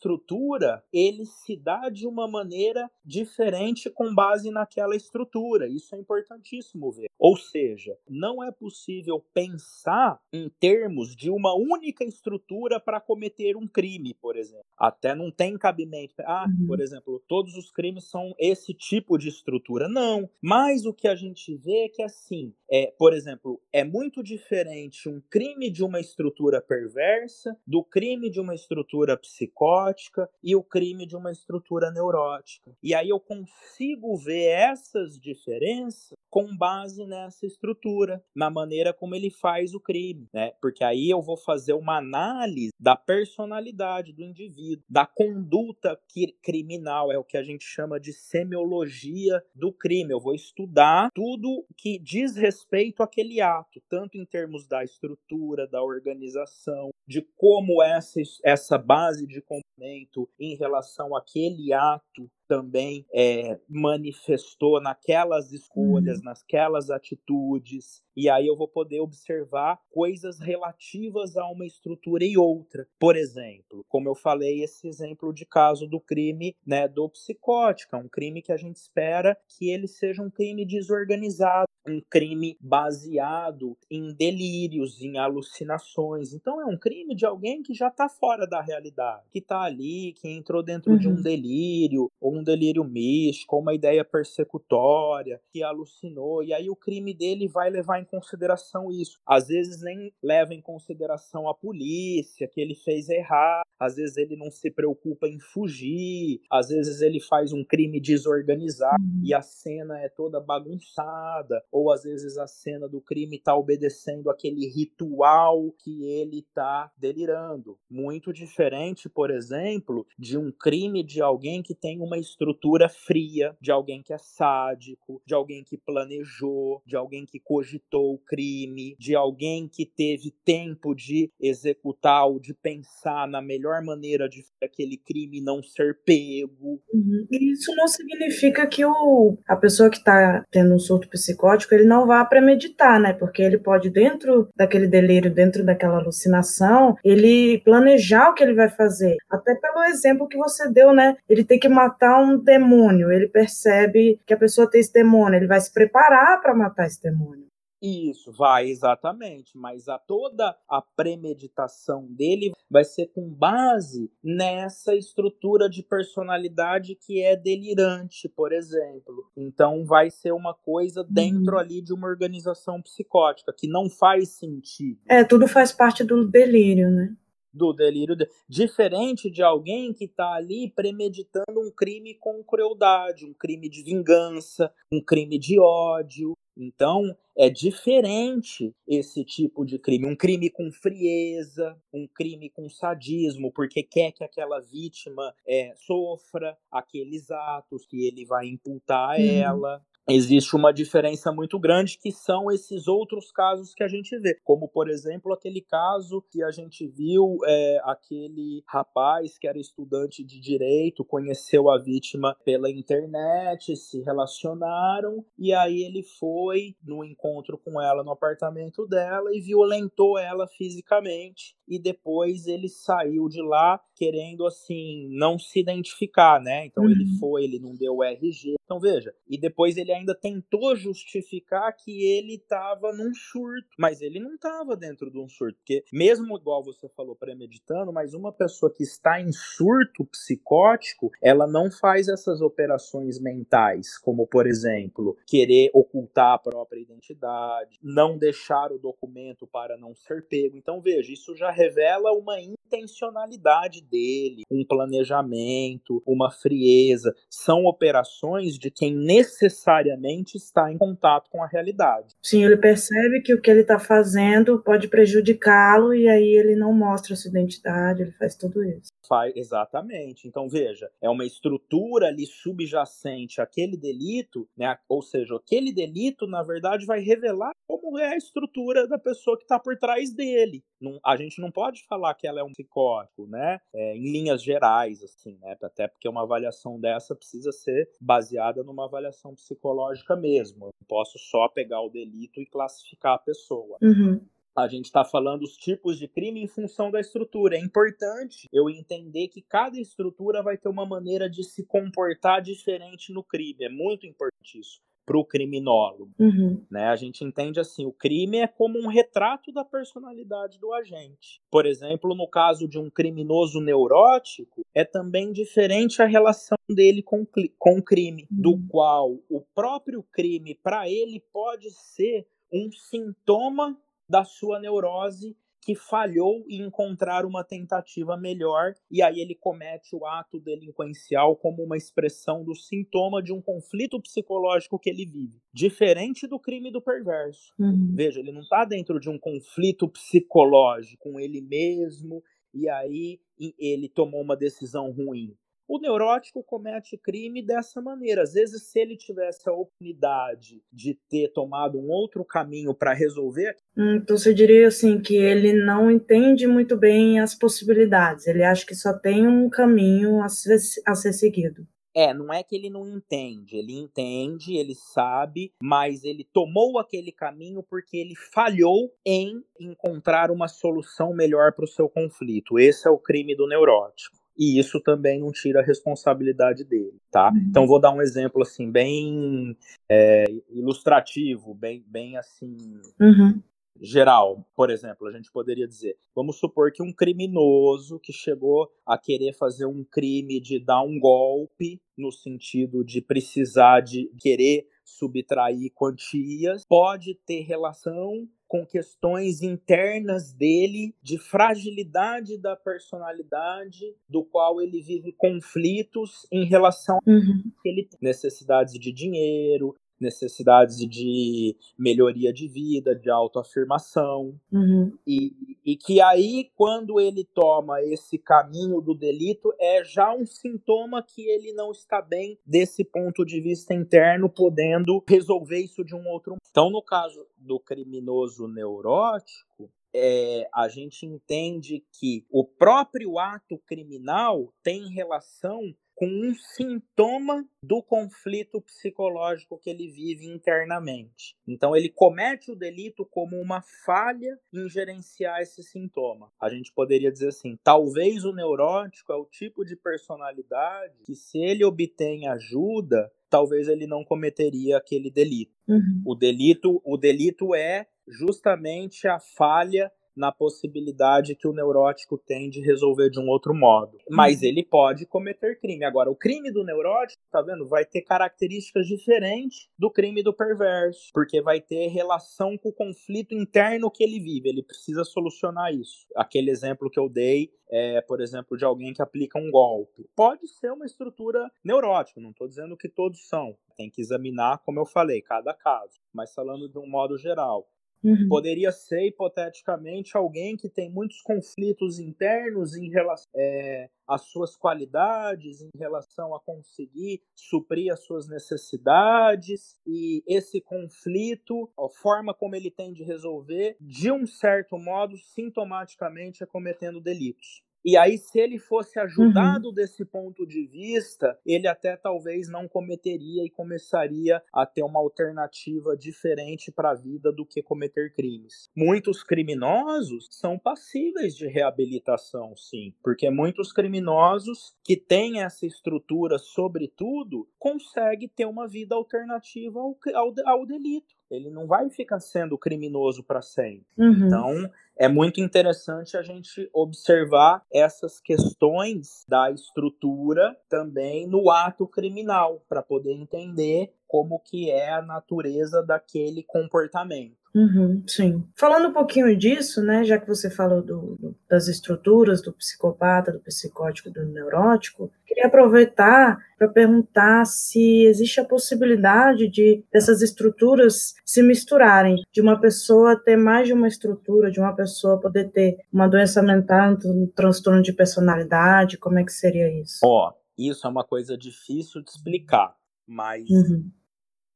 [0.92, 5.68] ele se dá de uma maneira diferente com base naquela estrutura.
[5.68, 7.09] Isso é importantíssimo ver.
[7.20, 13.68] Ou seja, não é possível pensar em termos de uma única estrutura para cometer um
[13.68, 14.64] crime, por exemplo.
[14.78, 16.14] Até não tem cabimento.
[16.20, 16.66] Ah, uhum.
[16.66, 19.86] por exemplo, todos os crimes são esse tipo de estrutura.
[19.86, 20.30] Não.
[20.40, 25.06] Mas o que a gente vê é que, assim, é, por exemplo, é muito diferente
[25.06, 31.06] um crime de uma estrutura perversa do crime de uma estrutura psicótica e o crime
[31.06, 32.74] de uma estrutura neurótica.
[32.82, 39.28] E aí eu consigo ver essas diferenças com base nessa estrutura, na maneira como ele
[39.28, 40.52] faz o crime, né?
[40.62, 46.00] Porque aí eu vou fazer uma análise da personalidade do indivíduo, da conduta
[46.42, 50.12] criminal, é o que a gente chama de semiologia do crime.
[50.12, 55.82] Eu vou estudar tudo que diz respeito àquele ato, tanto em termos da estrutura, da
[55.82, 64.80] organização, de como essa, essa base de complemento em relação àquele ato também é, manifestou
[64.80, 66.24] naquelas escolhas, uhum.
[66.24, 72.88] naquelas atitudes, e aí eu vou poder observar coisas relativas a uma estrutura e outra.
[72.98, 77.98] Por exemplo, como eu falei, esse exemplo de caso do crime né, do psicótico, é
[77.98, 83.76] um crime que a gente espera que ele seja um crime desorganizado, um crime baseado
[83.90, 86.34] em delírios, em alucinações.
[86.34, 90.12] Então é um crime de alguém que já está fora da realidade, que está ali,
[90.20, 90.98] que entrou dentro uhum.
[90.98, 91.22] de um uhum.
[91.22, 97.46] delírio, ou um delírio místico, uma ideia persecutória, que alucinou, e aí o crime dele
[97.46, 99.20] vai levar em consideração isso.
[99.26, 104.36] Às vezes nem leva em consideração a polícia, que ele fez errar, às vezes ele
[104.36, 109.22] não se preocupa em fugir, às vezes ele faz um crime desorganizado uhum.
[109.24, 114.30] e a cena é toda bagunçada, ou às vezes a cena do crime está obedecendo
[114.30, 117.78] aquele ritual que ele está delirando.
[117.90, 123.70] Muito diferente, por exemplo, de um crime de alguém que tem uma estrutura fria, de
[123.70, 129.14] alguém que é sádico, de alguém que planejou, de alguém que cogitou o crime, de
[129.14, 135.40] alguém que teve tempo de executar ou de pensar na melhor maneira de aquele crime
[135.40, 136.80] não ser pego.
[136.92, 137.26] Uhum.
[137.30, 142.06] Isso não significa que o, a pessoa que está tendo um surto psicótico ele não
[142.06, 143.12] vá premeditar, né?
[143.12, 148.68] Porque ele pode, dentro daquele delírio, dentro daquela alucinação, ele planejar o que ele vai
[148.68, 149.16] fazer.
[149.28, 151.16] Até pelo exemplo que você deu, né?
[151.28, 155.46] Ele tem que matar um demônio, ele percebe que a pessoa tem esse demônio, ele
[155.46, 157.50] vai se preparar para matar esse demônio.
[157.82, 159.56] Isso, vai, exatamente.
[159.56, 167.22] Mas a toda a premeditação dele vai ser com base nessa estrutura de personalidade que
[167.22, 169.30] é delirante, por exemplo.
[169.36, 171.58] Então vai ser uma coisa dentro uhum.
[171.58, 175.00] ali de uma organização psicótica, que não faz sentido.
[175.08, 177.16] É, tudo faz parte do delírio, né?
[177.52, 178.28] Do delírio, de...
[178.48, 184.72] diferente de alguém que está ali premeditando um crime com crueldade, um crime de vingança,
[184.92, 190.04] um crime de ódio, então, é diferente esse tipo de crime.
[190.04, 196.56] Um crime com frieza, um crime com sadismo, porque quer que aquela vítima é, sofra
[196.70, 199.26] aqueles atos que ele vai imputar a uhum.
[199.26, 204.38] ela existe uma diferença muito grande que são esses outros casos que a gente vê,
[204.44, 210.24] como por exemplo aquele caso que a gente viu é, aquele rapaz que era estudante
[210.24, 217.58] de direito conheceu a vítima pela internet, se relacionaram e aí ele foi no encontro
[217.58, 223.80] com ela no apartamento dela e violentou ela fisicamente e depois ele saiu de lá
[223.94, 226.66] querendo assim não se identificar, né?
[226.66, 226.90] Então uhum.
[226.90, 228.54] ele foi, ele não deu RG.
[228.64, 234.18] Então veja, e depois ele ainda tentou justificar que ele estava num surto, mas ele
[234.18, 238.72] não estava dentro de um surto, porque mesmo igual você falou premeditando, mas uma pessoa
[238.72, 245.70] que está em surto psicótico, ela não faz essas operações mentais, como por exemplo, querer
[245.74, 250.56] ocultar a própria identidade, não deixar o documento para não ser pego.
[250.56, 257.14] Então veja, isso já revela uma intencionalidade dele, um planejamento, uma frieza.
[257.28, 262.14] São operações de quem necessariamente está em contato com a realidade.
[262.22, 266.72] Sim, ele percebe que o que ele está fazendo pode prejudicá-lo e aí ele não
[266.72, 268.90] mostra sua identidade, ele faz tudo isso.
[269.06, 270.28] Faz, exatamente.
[270.28, 274.76] Então, veja, é uma estrutura ali subjacente àquele delito, né?
[274.88, 279.42] ou seja, aquele delito, na verdade, vai revelar como é a estrutura da pessoa que
[279.42, 280.62] está por trás dele.
[280.80, 283.60] Não, a gente não pode falar que ela é um psicótico, né?
[283.74, 285.56] É, em linhas gerais, assim, né?
[285.62, 290.66] Até porque uma avaliação dessa precisa ser baseada numa avaliação psicológica mesmo.
[290.66, 293.78] Eu não posso só pegar o delito e classificar a pessoa.
[293.82, 294.20] Uhum.
[294.56, 297.56] A gente está falando os tipos de crime em função da estrutura.
[297.56, 303.12] É importante eu entender que cada estrutura vai ter uma maneira de se comportar diferente
[303.12, 303.64] no crime.
[303.64, 304.80] É muito importante isso
[305.10, 306.12] para o criminólogo.
[306.20, 306.64] Uhum.
[306.70, 306.84] Né?
[306.84, 311.42] A gente entende assim: o crime é como um retrato da personalidade do agente.
[311.50, 317.26] Por exemplo, no caso de um criminoso neurótico, é também diferente a relação dele com,
[317.58, 318.40] com o crime, uhum.
[318.40, 323.76] do qual o próprio crime, para ele, pode ser um sintoma
[324.08, 330.06] da sua neurose que falhou em encontrar uma tentativa melhor e aí ele comete o
[330.06, 336.26] ato delinquencial como uma expressão do sintoma de um conflito psicológico que ele vive, diferente
[336.26, 337.52] do crime do perverso.
[337.58, 337.92] Uhum.
[337.94, 343.20] Veja, ele não está dentro de um conflito psicológico com ele mesmo e aí
[343.58, 345.36] ele tomou uma decisão ruim.
[345.72, 348.22] O neurótico comete crime dessa maneira.
[348.22, 353.54] Às vezes, se ele tivesse a oportunidade de ter tomado um outro caminho para resolver.
[353.78, 358.26] Então, você diria assim que ele não entende muito bem as possibilidades.
[358.26, 361.64] Ele acha que só tem um caminho a ser, a ser seguido.
[361.94, 367.10] É, não é que ele não entende, ele entende, ele sabe, mas ele tomou aquele
[367.10, 372.58] caminho porque ele falhou em encontrar uma solução melhor para o seu conflito.
[372.58, 377.30] Esse é o crime do neurótico e isso também não tira a responsabilidade dele, tá?
[377.30, 377.46] Uhum.
[377.48, 379.56] Então vou dar um exemplo assim bem
[379.88, 382.56] é, ilustrativo, bem, bem assim
[383.00, 383.40] uhum.
[383.80, 384.46] geral.
[384.56, 389.34] Por exemplo, a gente poderia dizer, vamos supor que um criminoso que chegou a querer
[389.34, 396.64] fazer um crime de dar um golpe no sentido de precisar de querer subtrair quantias,
[396.64, 405.12] pode ter relação com questões internas dele, de fragilidade da personalidade, do qual ele vive
[405.12, 407.44] conflitos em relação uhum.
[407.46, 414.38] a ele necessidades de dinheiro, necessidades de melhoria de vida, de autoafirmação.
[414.50, 414.96] Uhum.
[415.06, 415.32] E,
[415.64, 421.22] e que aí, quando ele toma esse caminho do delito, é já um sintoma que
[421.22, 426.36] ele não está bem desse ponto de vista interno, podendo resolver isso de um outro.
[426.50, 434.52] Então, no caso do criminoso neurótico, é, a gente entende que o próprio ato criminal
[434.62, 441.36] tem relação com um sintoma do conflito psicológico que ele vive internamente.
[441.46, 446.32] Então ele comete o delito como uma falha em gerenciar esse sintoma.
[446.40, 451.36] A gente poderia dizer assim, talvez o neurótico é o tipo de personalidade que se
[451.36, 455.52] ele obtém ajuda, talvez ele não cometeria aquele delito.
[455.68, 456.02] Uhum.
[456.06, 462.60] O delito, o delito é justamente a falha na possibilidade que o neurótico tem de
[462.60, 463.98] resolver de um outro modo.
[464.10, 464.48] Mas uhum.
[464.48, 465.84] ele pode cometer crime.
[465.84, 467.68] Agora, o crime do neurótico, tá vendo?
[467.68, 473.34] Vai ter características diferentes do crime do perverso, porque vai ter relação com o conflito
[473.34, 474.48] interno que ele vive.
[474.48, 476.06] Ele precisa solucionar isso.
[476.16, 480.08] Aquele exemplo que eu dei é, por exemplo, de alguém que aplica um golpe.
[480.16, 483.56] Pode ser uma estrutura neurótica, não estou dizendo que todos são.
[483.76, 486.00] Tem que examinar, como eu falei, cada caso.
[486.12, 487.68] Mas falando de um modo geral,
[488.02, 488.28] Uhum.
[488.28, 495.60] Poderia ser, hipoteticamente, alguém que tem muitos conflitos internos em relação é, às suas qualidades,
[495.60, 502.70] em relação a conseguir suprir as suas necessidades, e esse conflito, a forma como ele
[502.70, 507.62] tem de resolver, de um certo modo, sintomaticamente é cometendo delitos.
[507.84, 509.74] E aí, se ele fosse ajudado uhum.
[509.74, 515.96] desse ponto de vista, ele até talvez não cometeria e começaria a ter uma alternativa
[515.96, 518.70] diferente para a vida do que cometer crimes.
[518.76, 527.48] Muitos criminosos são passíveis de reabilitação, sim, porque muitos criminosos que têm essa estrutura, sobretudo,
[527.60, 533.22] conseguem ter uma vida alternativa ao, ao, ao delito ele não vai ficar sendo criminoso
[533.22, 533.86] para sempre.
[533.96, 534.26] Uhum.
[534.26, 542.62] Então, é muito interessante a gente observar essas questões da estrutura também no ato criminal,
[542.68, 547.39] para poder entender como que é a natureza daquele comportamento.
[547.54, 548.44] Uhum, sim.
[548.54, 553.32] Falando um pouquinho disso, né, já que você falou do, do, das estruturas do psicopata,
[553.32, 561.14] do psicótico do neurótico, queria aproveitar para perguntar se existe a possibilidade de dessas estruturas
[561.24, 565.78] se misturarem, de uma pessoa ter mais de uma estrutura, de uma pessoa poder ter
[565.92, 569.98] uma doença mental, um transtorno de personalidade, como é que seria isso?
[570.04, 572.74] Ó, oh, isso é uma coisa difícil de explicar,
[573.06, 573.90] mas uhum.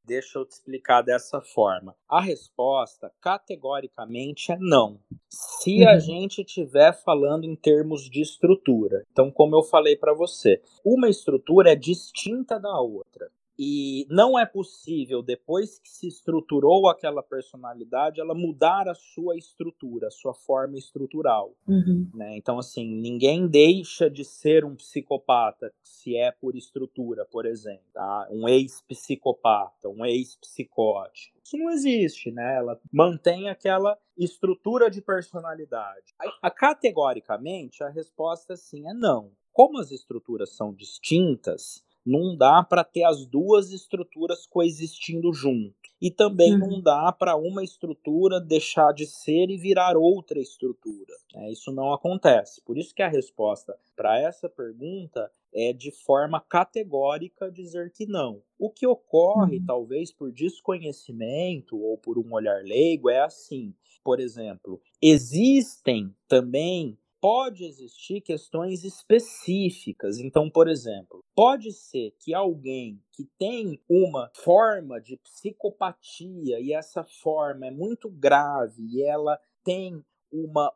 [0.07, 1.97] Deixa eu te explicar dessa forma.
[2.09, 5.01] A resposta, categoricamente, é não.
[5.29, 5.89] Se uhum.
[5.89, 9.03] a gente estiver falando em termos de estrutura.
[9.11, 13.31] Então, como eu falei para você, uma estrutura é distinta da outra.
[13.59, 20.09] E não é possível, depois que se estruturou aquela personalidade, ela mudar a sua estrutura,
[20.09, 21.55] a sua forma estrutural.
[21.67, 22.11] Uhum.
[22.15, 22.37] Né?
[22.37, 27.85] Então, assim, ninguém deixa de ser um psicopata se é por estrutura, por exemplo.
[27.93, 28.29] Tá?
[28.31, 31.39] Um ex-psicopata, um ex-psicótico.
[31.45, 32.57] Isso não existe, né?
[32.57, 36.15] Ela mantém aquela estrutura de personalidade.
[36.19, 39.31] A, a, categoricamente, a resposta sim é não.
[39.53, 45.75] Como as estruturas são distintas, não dá para ter as duas estruturas coexistindo junto.
[46.01, 46.59] E também uhum.
[46.59, 51.15] não dá para uma estrutura deixar de ser e virar outra estrutura.
[51.35, 52.61] É, isso não acontece.
[52.63, 58.43] Por isso que a resposta para essa pergunta é de forma categórica dizer que não.
[58.59, 59.65] O que ocorre, uhum.
[59.65, 63.73] talvez por desconhecimento ou por um olhar leigo, é assim.
[64.03, 70.19] Por exemplo, existem também pode existir questões específicas.
[70.19, 77.03] Então, por exemplo, pode ser que alguém que tem uma forma de psicopatia e essa
[77.03, 80.71] forma é muito grave e ela tem uma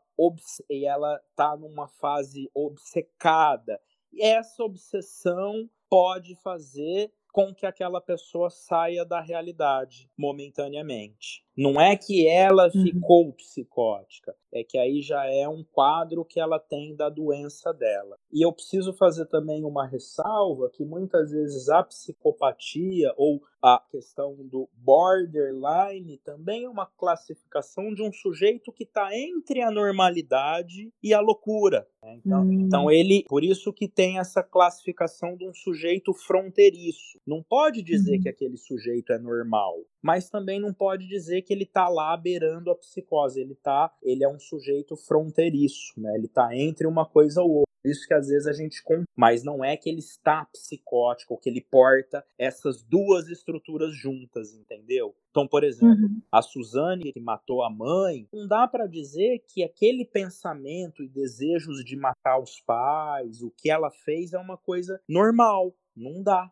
[0.70, 3.78] e ela está numa fase obcecada.
[4.18, 11.44] Essa obsessão pode fazer com que aquela pessoa saia da realidade momentaneamente.
[11.58, 12.82] Não é que ela uhum.
[12.84, 18.16] ficou psicótica, é que aí já é um quadro que ela tem da doença dela.
[18.32, 24.36] E eu preciso fazer também uma ressalva que muitas vezes a psicopatia ou a questão
[24.36, 31.12] do borderline também é uma classificação de um sujeito que está entre a normalidade e
[31.12, 31.88] a loucura.
[32.00, 32.20] Né?
[32.24, 32.52] Então, hum.
[32.52, 37.18] então ele, por isso que tem essa classificação de um sujeito fronteiriço.
[37.26, 38.22] Não pode dizer hum.
[38.22, 42.70] que aquele sujeito é normal mas também não pode dizer que ele está lá beirando
[42.70, 43.40] a psicose.
[43.40, 46.14] Ele tá, ele é um sujeito fronteiriço, né?
[46.14, 47.68] Ele está entre uma coisa ou outra.
[47.84, 48.82] Isso que às vezes a gente
[49.16, 55.14] mas não é que ele está psicótico, que ele porta essas duas estruturas juntas, entendeu?
[55.30, 56.20] Então, por exemplo, uhum.
[56.32, 61.84] a Suzane que matou a mãe, não dá para dizer que aquele pensamento e desejos
[61.84, 65.74] de matar os pais, o que ela fez é uma coisa normal.
[65.98, 66.50] Não dá.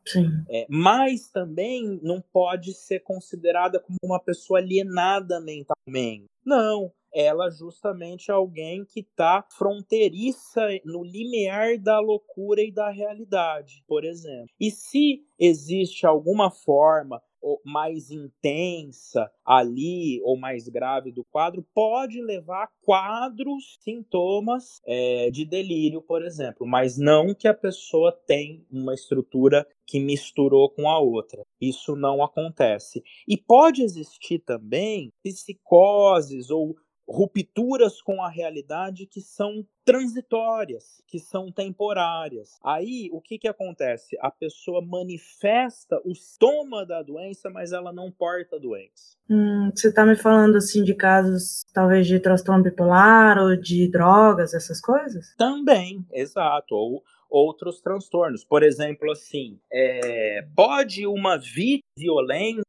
[0.48, 6.26] É, mas também não pode ser considerada como uma pessoa alienada mentalmente.
[6.44, 6.92] Não.
[7.18, 14.04] Ela justamente é alguém que está fronteiriça no limiar da loucura e da realidade, por
[14.04, 14.50] exemplo.
[14.60, 17.22] E se existe alguma forma
[17.64, 25.44] mais intensa ali ou mais grave do quadro pode levar a quadros, sintomas é, de
[25.44, 30.98] delírio, por exemplo, mas não que a pessoa tem uma estrutura que misturou com a
[30.98, 31.44] outra.
[31.60, 33.02] Isso não acontece.
[33.26, 36.76] E pode existir também psicoses ou
[37.08, 42.58] rupturas com a realidade que são transitórias, que são temporárias.
[42.64, 44.16] Aí, o que, que acontece?
[44.20, 49.16] A pessoa manifesta o sintoma da doença, mas ela não porta a doença.
[49.30, 54.54] Hum, você está me falando assim de casos, talvez de transtorno bipolar ou de drogas,
[54.54, 55.34] essas coisas?
[55.36, 56.74] Também, exato.
[56.74, 58.44] Ou outros transtornos.
[58.44, 61.38] Por exemplo, assim, é, pode uma
[61.96, 62.64] violência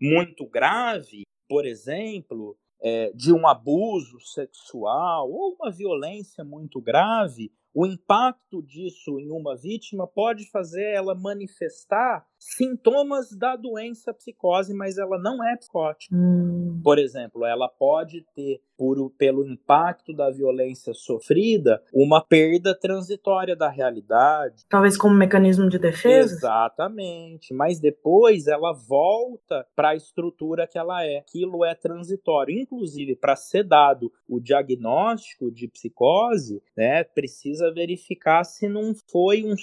[0.00, 7.86] muito grave, por exemplo, é, de um abuso sexual ou uma violência muito grave, o
[7.86, 15.18] impacto disso em uma vítima pode fazer ela manifestar sintomas da doença psicose, mas ela
[15.18, 16.14] não é psicótica.
[16.14, 16.80] Hum.
[16.82, 23.68] Por exemplo, ela pode ter, por, pelo impacto da violência sofrida, uma perda transitória da
[23.68, 24.64] realidade.
[24.68, 26.34] Talvez como mecanismo de defesa?
[26.34, 27.54] Exatamente.
[27.54, 31.18] Mas depois ela volta para a estrutura que ela é.
[31.18, 32.58] Aquilo é transitório.
[32.58, 39.54] Inclusive, para ser dado o diagnóstico de psicose, né, precisa verificar se não foi um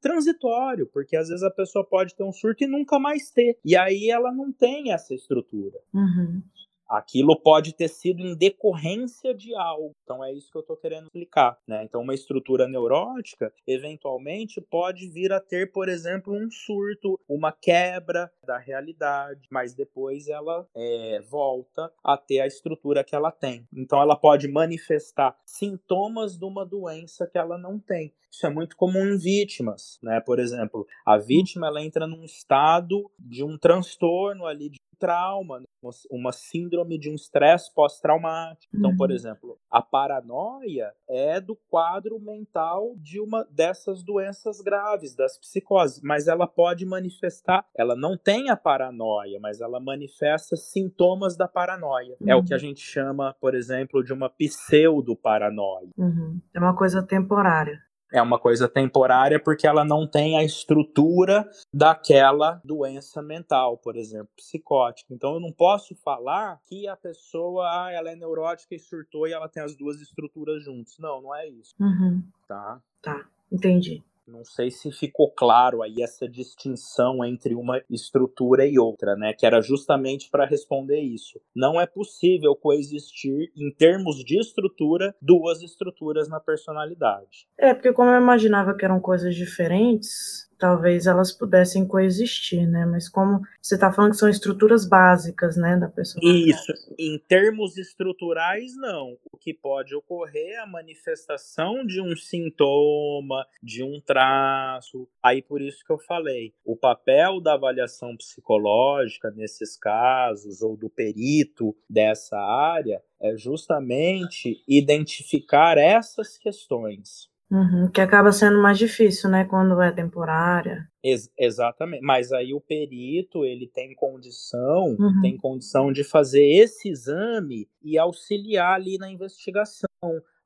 [0.00, 3.58] transitório, porque às vezes a pessoa pode ter um surto e nunca mais ter.
[3.64, 5.78] E aí ela não tem essa estrutura.
[5.92, 6.42] Uhum.
[6.88, 9.92] Aquilo pode ter sido em decorrência de algo.
[10.02, 11.58] Então é isso que eu estou querendo explicar.
[11.66, 11.82] Né?
[11.84, 18.30] Então, uma estrutura neurótica, eventualmente, pode vir a ter, por exemplo, um surto, uma quebra
[18.44, 23.66] da realidade, mas depois ela é, volta a ter a estrutura que ela tem.
[23.72, 28.12] Então, ela pode manifestar sintomas de uma doença que ela não tem.
[28.34, 30.20] Isso é muito comum em vítimas, né?
[30.20, 35.66] Por exemplo, a vítima ela entra num estado de um transtorno ali de trauma, né?
[36.10, 38.74] uma síndrome de um estresse pós-traumático.
[38.74, 39.14] Então, por uhum.
[39.14, 46.26] exemplo, a paranoia é do quadro mental de uma dessas doenças graves, das psicoses, mas
[46.26, 52.16] ela pode manifestar, ela não tem a paranoia, mas ela manifesta sintomas da paranoia.
[52.20, 52.30] Uhum.
[52.30, 52.60] É o que a uhum.
[52.60, 55.90] gente chama, por exemplo, de uma pseudo-paranoia.
[55.96, 56.40] Uhum.
[56.54, 57.82] É uma coisa temporária
[58.12, 64.28] é uma coisa temporária porque ela não tem a estrutura daquela doença mental, por exemplo,
[64.36, 65.12] psicótica.
[65.12, 69.32] Então eu não posso falar que a pessoa, ah, ela é neurótica e surtou e
[69.32, 70.96] ela tem as duas estruturas juntas.
[70.98, 71.74] Não, não é isso.
[71.80, 72.22] Uhum.
[72.46, 72.80] Tá?
[73.02, 74.02] Tá, entendi.
[74.26, 79.34] Não sei se ficou claro aí essa distinção entre uma estrutura e outra, né?
[79.34, 81.38] Que era justamente para responder isso.
[81.54, 87.46] Não é possível coexistir, em termos de estrutura, duas estruturas na personalidade.
[87.58, 92.86] É, porque como eu imaginava que eram coisas diferentes, talvez elas pudessem coexistir, né?
[92.86, 96.24] Mas como você está falando que são estruturas básicas, né, da pessoa.
[96.24, 96.72] Isso.
[96.98, 99.18] Em termos estruturais, não.
[99.30, 105.06] O que pode ocorrer é a manifestação de um sintoma, de um traço.
[105.22, 110.88] Aí por isso que eu falei, o papel da avaliação psicológica nesses casos ou do
[110.88, 119.44] perito dessa área é justamente identificar essas questões Uhum, que acaba sendo mais difícil, né,
[119.44, 120.88] quando é temporária.
[121.04, 122.02] Ex exatamente.
[122.02, 125.20] Mas aí o perito, ele tem condição, uhum.
[125.22, 129.88] tem condição de fazer esse exame e auxiliar ali na investigação,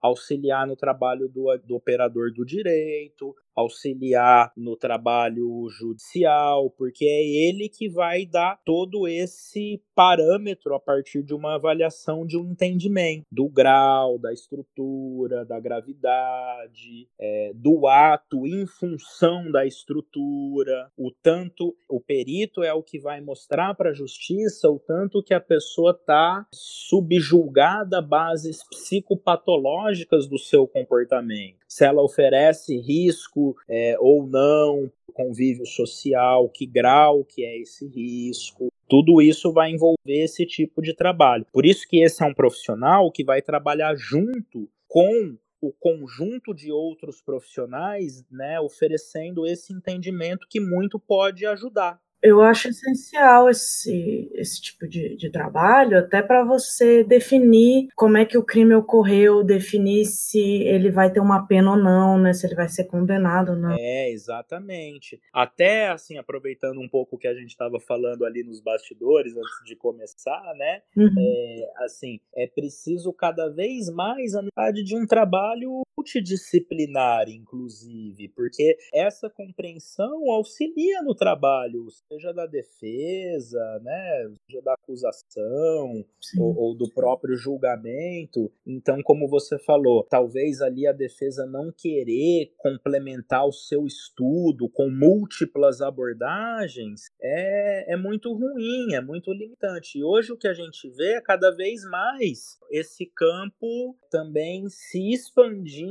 [0.03, 7.69] auxiliar no trabalho do, do operador do direito, auxiliar no trabalho judicial, porque é ele
[7.69, 13.49] que vai dar todo esse parâmetro a partir de uma avaliação de um entendimento do
[13.49, 22.01] grau, da estrutura, da gravidade, é, do ato em função da estrutura, o tanto o
[22.01, 26.47] perito é o que vai mostrar para a justiça o tanto que a pessoa está
[26.53, 31.59] subjulgada a bases psicopatológicas do seu comportamento.
[31.69, 38.69] Se ela oferece risco é, ou não, convívio social, que grau que é esse risco.
[38.89, 41.45] Tudo isso vai envolver esse tipo de trabalho.
[41.53, 46.71] Por isso que esse é um profissional que vai trabalhar junto com o conjunto de
[46.71, 52.01] outros profissionais, né, oferecendo esse entendimento que muito pode ajudar.
[52.23, 58.25] Eu acho essencial esse, esse tipo de, de trabalho, até para você definir como é
[58.25, 62.33] que o crime ocorreu, definir se ele vai ter uma pena ou não, né?
[62.33, 63.77] Se ele vai ser condenado ou não.
[63.79, 65.21] É, exatamente.
[65.33, 69.65] Até, assim, aproveitando um pouco o que a gente estava falando ali nos bastidores antes
[69.65, 70.83] de começar, né?
[70.97, 71.15] Uhum.
[71.17, 78.77] É, assim, é preciso cada vez mais a necessidade de um trabalho multidisciplinar, inclusive, porque
[78.95, 86.05] essa compreensão auxilia no trabalho seja da defesa, né, seja da acusação
[86.39, 88.51] ou, ou, do próprio julgamento.
[88.67, 94.89] Então, como você falou, talvez ali a defesa não querer complementar o seu estudo com
[94.91, 99.99] múltiplas abordagens é, é muito ruim, é muito limitante.
[99.99, 105.13] E hoje o que a gente vê é cada vez mais esse campo também se
[105.13, 105.88] expandindo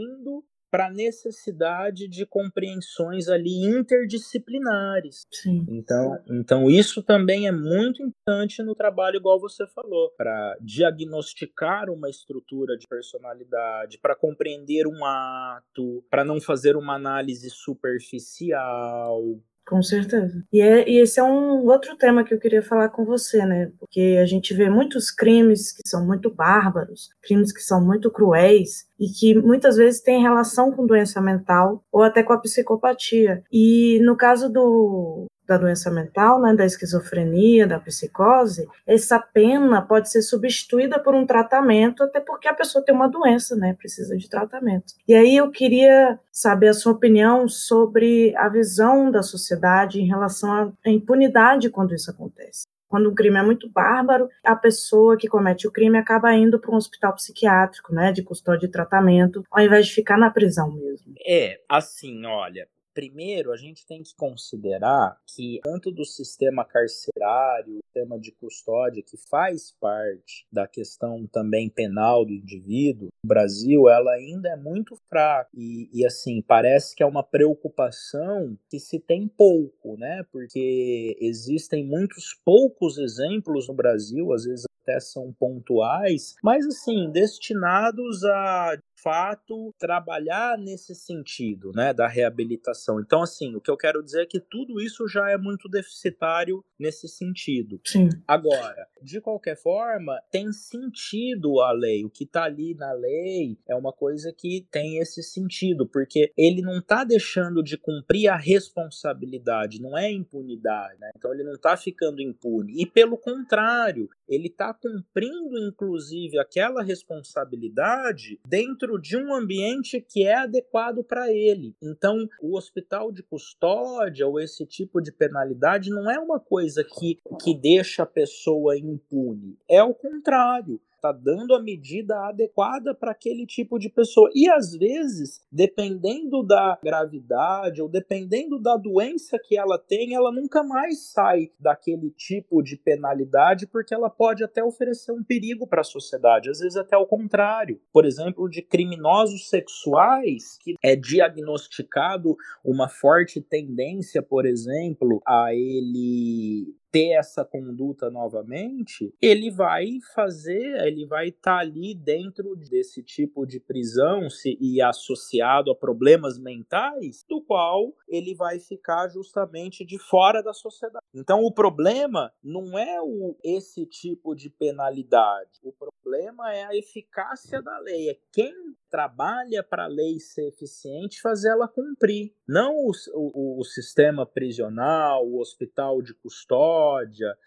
[0.69, 5.25] para a necessidade de compreensões ali interdisciplinares.
[5.31, 5.65] Sim.
[5.69, 12.09] Então, então isso também é muito importante no trabalho, igual você falou, para diagnosticar uma
[12.09, 19.21] estrutura de personalidade, para compreender um ato, para não fazer uma análise superficial.
[19.67, 20.45] Com certeza.
[20.51, 23.69] E, é, e, esse é um outro tema que eu queria falar com você, né?
[23.77, 28.87] Porque a gente vê muitos crimes que são muito bárbaros, crimes que são muito cruéis
[28.97, 33.43] e que muitas vezes têm relação com doença mental ou até com a psicopatia.
[33.51, 40.09] E no caso do, da doença mental, né, da esquizofrenia, da psicose, essa pena pode
[40.09, 44.29] ser substituída por um tratamento, até porque a pessoa tem uma doença, né, precisa de
[44.29, 44.93] tratamento.
[45.07, 50.73] E aí eu queria saber a sua opinião sobre a visão da sociedade em relação
[50.85, 52.67] à impunidade quando isso acontece.
[52.87, 56.71] Quando um crime é muito bárbaro, a pessoa que comete o crime acaba indo para
[56.71, 61.13] um hospital psiquiátrico, né, de custódia de tratamento, ao invés de ficar na prisão mesmo.
[61.25, 62.67] É, assim, olha,
[62.97, 69.15] primeiro a gente tem que considerar que tanto do sistema carcerário, sistema de custódia que
[69.29, 75.47] faz parte da questão também penal do indivíduo, no Brasil ela ainda é muito fraca
[75.53, 80.25] e, e assim parece que é uma preocupação que se tem pouco, né?
[80.31, 88.23] Porque existem muitos poucos exemplos no Brasil, às vezes até são pontuais, mas assim, destinados
[88.23, 92.99] a fato trabalhar nesse sentido, né, da reabilitação.
[92.99, 96.63] Então, assim, o que eu quero dizer é que tudo isso já é muito deficitário
[96.79, 97.79] nesse sentido.
[97.85, 98.09] Sim.
[98.27, 102.03] Agora, de qualquer forma, tem sentido a lei.
[102.03, 106.61] O que está ali na lei é uma coisa que tem esse sentido, porque ele
[106.61, 111.11] não está deixando de cumprir a responsabilidade, não é impunidade, né?
[111.15, 112.81] Então ele não está ficando impune.
[112.81, 120.35] E pelo contrário, ele está cumprindo, inclusive, aquela responsabilidade dentro de um ambiente que é
[120.35, 121.75] adequado para ele.
[121.81, 127.19] Então, o hospital de custódia ou esse tipo de penalidade não é uma coisa que,
[127.41, 129.57] que deixa a pessoa impune.
[129.69, 134.29] É o contrário está dando a medida adequada para aquele tipo de pessoa.
[134.35, 140.63] E às vezes, dependendo da gravidade ou dependendo da doença que ela tem, ela nunca
[140.63, 145.85] mais sai daquele tipo de penalidade porque ela pode até oferecer um perigo para a
[145.85, 147.79] sociedade, às vezes até o contrário.
[147.91, 156.75] Por exemplo, de criminosos sexuais que é diagnosticado uma forte tendência, por exemplo, a ele
[156.91, 163.45] ter essa conduta novamente, ele vai fazer, ele vai estar tá ali dentro desse tipo
[163.45, 169.97] de prisão se, e associado a problemas mentais, do qual ele vai ficar justamente de
[169.99, 171.05] fora da sociedade.
[171.13, 177.61] Então o problema não é o, esse tipo de penalidade, o problema é a eficácia
[177.61, 178.53] da lei, é quem
[178.89, 182.33] trabalha para a lei ser eficiente fazer ela cumprir.
[182.47, 186.76] Não o, o, o, sistema prisional, o hospital de custódia,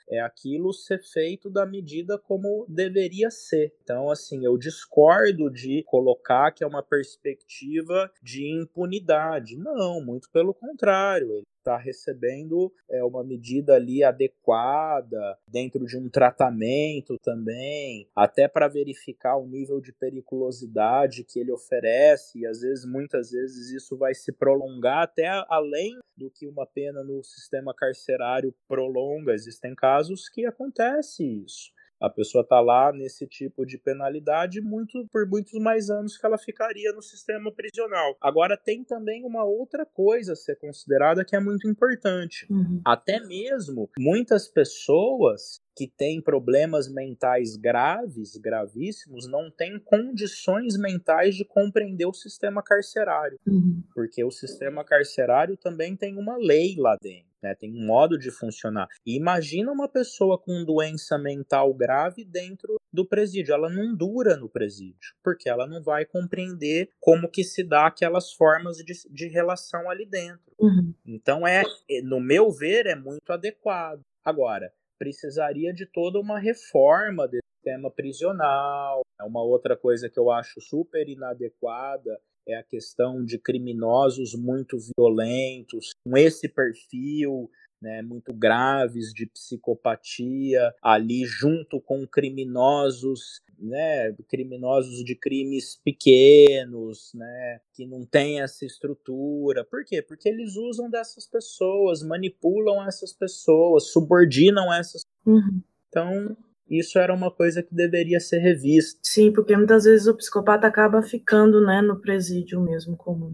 [0.08, 3.74] é aquilo ser feito da medida como deveria ser.
[3.82, 9.56] Então, assim, eu discordo de colocar que é uma perspectiva de impunidade.
[9.56, 11.42] Não, muito pelo contrário.
[11.70, 19.36] Está recebendo é, uma medida ali adequada, dentro de um tratamento também, até para verificar
[19.36, 24.32] o nível de periculosidade que ele oferece, e às vezes, muitas vezes, isso vai se
[24.32, 29.32] prolongar até além do que uma pena no sistema carcerário prolonga.
[29.32, 31.70] Existem casos que acontece isso.
[32.00, 36.38] A pessoa está lá nesse tipo de penalidade muito por muitos mais anos que ela
[36.38, 38.16] ficaria no sistema prisional.
[38.20, 42.46] Agora tem também uma outra coisa a ser considerada que é muito importante.
[42.50, 42.80] Uhum.
[42.84, 51.44] Até mesmo muitas pessoas que têm problemas mentais graves, gravíssimos, não têm condições mentais de
[51.44, 53.38] compreender o sistema carcerário.
[53.46, 53.82] Uhum.
[53.94, 57.29] Porque o sistema carcerário também tem uma lei lá dentro.
[57.42, 58.86] Né, tem um modo de funcionar.
[59.06, 63.54] E imagina uma pessoa com doença mental grave dentro do presídio.
[63.54, 68.32] Ela não dura no presídio, porque ela não vai compreender como que se dá aquelas
[68.32, 70.52] formas de, de relação ali dentro.
[70.58, 70.94] Uhum.
[71.06, 71.62] Então, é,
[72.04, 74.02] no meu ver, é muito adequado.
[74.22, 79.00] Agora, precisaria de toda uma reforma desse sistema prisional.
[79.18, 82.20] É uma outra coisa que eu acho super inadequada
[82.50, 90.74] é a questão de criminosos muito violentos, com esse perfil né, muito graves de psicopatia
[90.82, 99.64] ali junto com criminosos, né, criminosos de crimes pequenos, né, que não têm essa estrutura.
[99.64, 100.02] Por quê?
[100.02, 105.02] Porque eles usam dessas pessoas, manipulam essas pessoas, subordinam essas.
[105.24, 105.62] Uhum.
[105.88, 106.36] Então
[106.70, 109.00] isso era uma coisa que deveria ser revista.
[109.02, 113.32] Sim, porque muitas vezes o psicopata acaba ficando, né, no presídio mesmo comum.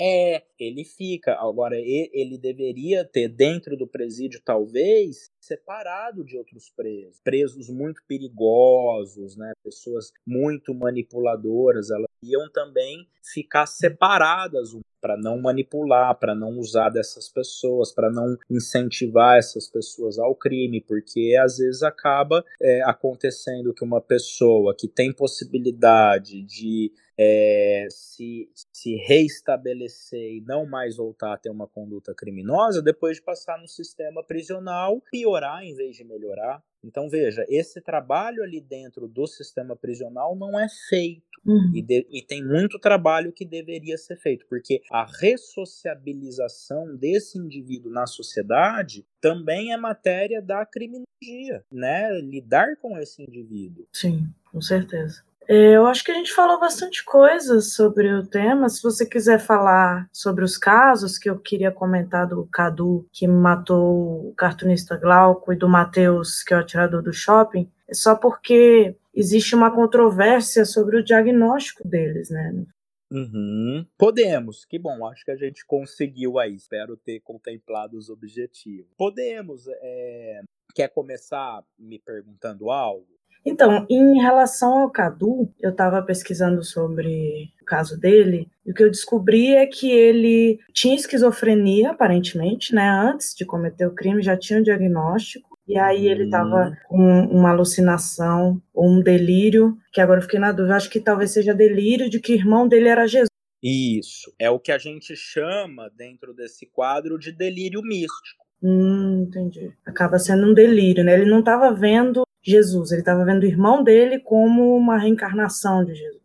[0.00, 1.34] É, ele fica.
[1.34, 7.20] Agora, ele deveria ter dentro do presídio, talvez, separado de outros presos.
[7.22, 9.52] Presos muito perigosos, né?
[9.62, 17.28] Pessoas muito manipuladoras, elas iam também ficar separadas para não manipular, para não usar dessas
[17.28, 23.84] pessoas, para não incentivar essas pessoas ao crime, porque às vezes acaba é, acontecendo que
[23.84, 26.92] uma pessoa que tem possibilidade de
[27.22, 33.22] é, se, se reestabelecer e não mais voltar a ter uma conduta criminosa, depois de
[33.22, 36.62] passar no sistema prisional, piorar em vez de melhorar.
[36.84, 41.22] Então, veja, esse trabalho ali dentro do sistema prisional não é feito.
[41.46, 41.72] Uhum.
[41.74, 47.90] E, de, e, tem muito trabalho que deveria ser feito, porque a ressociabilização desse indivíduo
[47.90, 52.20] na sociedade também é matéria da criminologia, né?
[52.20, 53.86] Lidar com esse indivíduo.
[53.92, 55.24] Sim, com certeza.
[55.48, 58.68] É, eu acho que a gente falou bastante coisa sobre o tema.
[58.68, 64.28] Se você quiser falar sobre os casos que eu queria comentar do Cadu, que matou
[64.28, 68.96] o cartunista Glauco, e do Matheus, que é o atirador do shopping, é só porque
[69.14, 72.64] existe uma controvérsia sobre o diagnóstico deles, né?
[73.10, 73.86] Uhum.
[73.98, 76.54] Podemos, que bom, acho que a gente conseguiu aí.
[76.54, 78.90] Espero ter contemplado os objetivos.
[78.96, 79.66] Podemos.
[79.68, 80.40] É...
[80.74, 83.06] Quer começar me perguntando algo?
[83.44, 88.84] Então, em relação ao Cadu, eu estava pesquisando sobre o caso dele, e o que
[88.84, 92.88] eu descobri é que ele tinha esquizofrenia, aparentemente, né?
[92.88, 95.52] Antes de cometer o crime, já tinha um diagnóstico.
[95.66, 96.74] E aí ele estava hum.
[96.88, 101.32] com uma alucinação ou um delírio, que agora eu fiquei na dúvida, acho que talvez
[101.32, 103.28] seja delírio de que o irmão dele era Jesus.
[103.62, 108.42] Isso, é o que a gente chama dentro desse quadro de delírio místico.
[108.60, 109.72] Hum, entendi.
[109.86, 111.14] Acaba sendo um delírio, né?
[111.14, 115.94] Ele não estava vendo Jesus, ele estava vendo o irmão dele como uma reencarnação de
[115.94, 116.22] Jesus.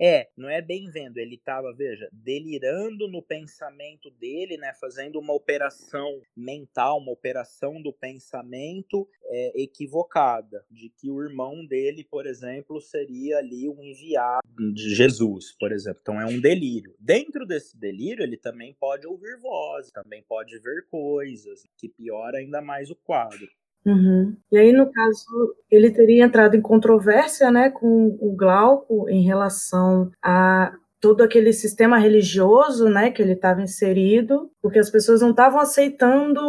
[0.00, 5.32] É, não é bem vendo, ele estava, veja, delirando no pensamento dele, né, fazendo uma
[5.32, 12.80] operação mental, uma operação do pensamento é, equivocada, de que o irmão dele, por exemplo,
[12.80, 15.98] seria ali um enviado de Jesus, por exemplo.
[16.00, 16.94] Então é um delírio.
[17.00, 22.62] Dentro desse delírio, ele também pode ouvir vozes, também pode ver coisas, que piora ainda
[22.62, 23.48] mais o quadro.
[23.88, 24.36] Uhum.
[24.52, 30.10] E aí, no caso, ele teria entrado em controvérsia né, com o Glauco em relação
[30.22, 35.60] a todo aquele sistema religioso né, que ele estava inserido, porque as pessoas não estavam
[35.60, 36.40] aceitando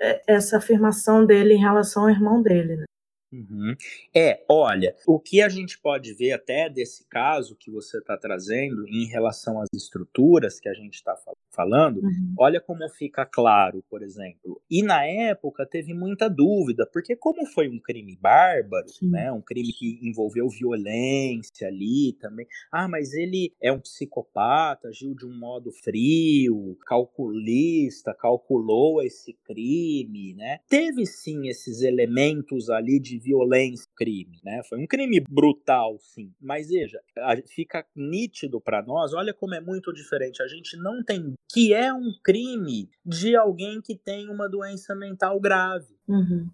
[0.00, 2.76] é, essa afirmação dele em relação ao irmão dele.
[2.76, 2.84] Né?
[3.32, 3.74] Uhum.
[4.14, 8.86] É, olha, o que a gente pode ver até desse caso que você está trazendo
[8.86, 11.16] em relação às estruturas que a gente está
[11.50, 12.34] falando, uhum.
[12.38, 14.60] olha como fica claro, por exemplo.
[14.70, 19.10] E na época teve muita dúvida, porque como foi um crime bárbaro, Sim.
[19.10, 22.46] né, um crime que envolveu violência ali também.
[22.70, 30.34] Ah, mas ele é um psicopata, agiu de um modo frio, calculista, calculou esse crime,
[30.34, 30.60] né?
[30.68, 34.62] Teve sim esses elementos ali de violência, crime, né?
[34.68, 36.32] Foi um crime brutal, sim.
[36.40, 37.00] Mas veja,
[37.46, 40.42] fica nítido para nós, olha como é muito diferente.
[40.42, 45.38] A gente não tem que é um crime de alguém que tem uma doença mental
[45.38, 45.94] grave.
[46.08, 46.48] Uhum.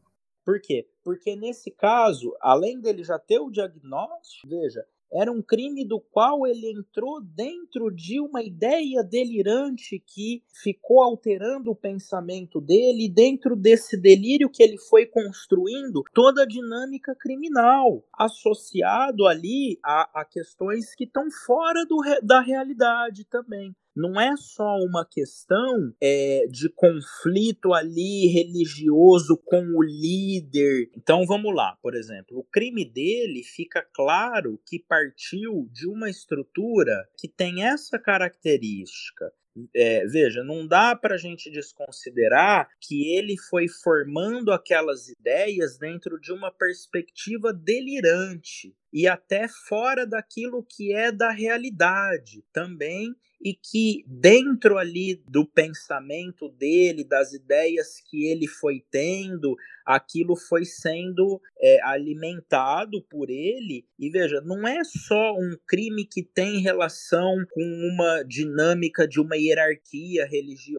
[0.45, 0.89] Por quê?
[1.05, 6.47] Porque nesse caso, além dele já ter o diagnóstico, veja, era um crime do qual
[6.47, 13.57] ele entrou dentro de uma ideia delirante que ficou alterando o pensamento dele, e dentro
[13.57, 20.95] desse delírio que ele foi construindo toda a dinâmica criminal, associado ali a, a questões
[20.95, 27.75] que estão fora do, da realidade também não é só uma questão é, de conflito
[27.75, 30.89] ali religioso com o líder.
[30.97, 37.09] Então vamos lá, por exemplo, o crime dele fica claro que partiu de uma estrutura
[37.19, 39.33] que tem essa característica.
[39.75, 46.21] É, veja, não dá para a gente desconsiderar que ele foi formando aquelas ideias dentro
[46.21, 54.05] de uma perspectiva delirante e até fora daquilo que é da realidade também e que
[54.07, 61.81] dentro ali do pensamento dele, das ideias que ele foi tendo, aquilo foi sendo é,
[61.85, 63.87] alimentado por ele.
[63.99, 69.37] E veja, não é só um crime que tem relação com uma dinâmica de uma
[69.37, 70.79] hierarquia religiosa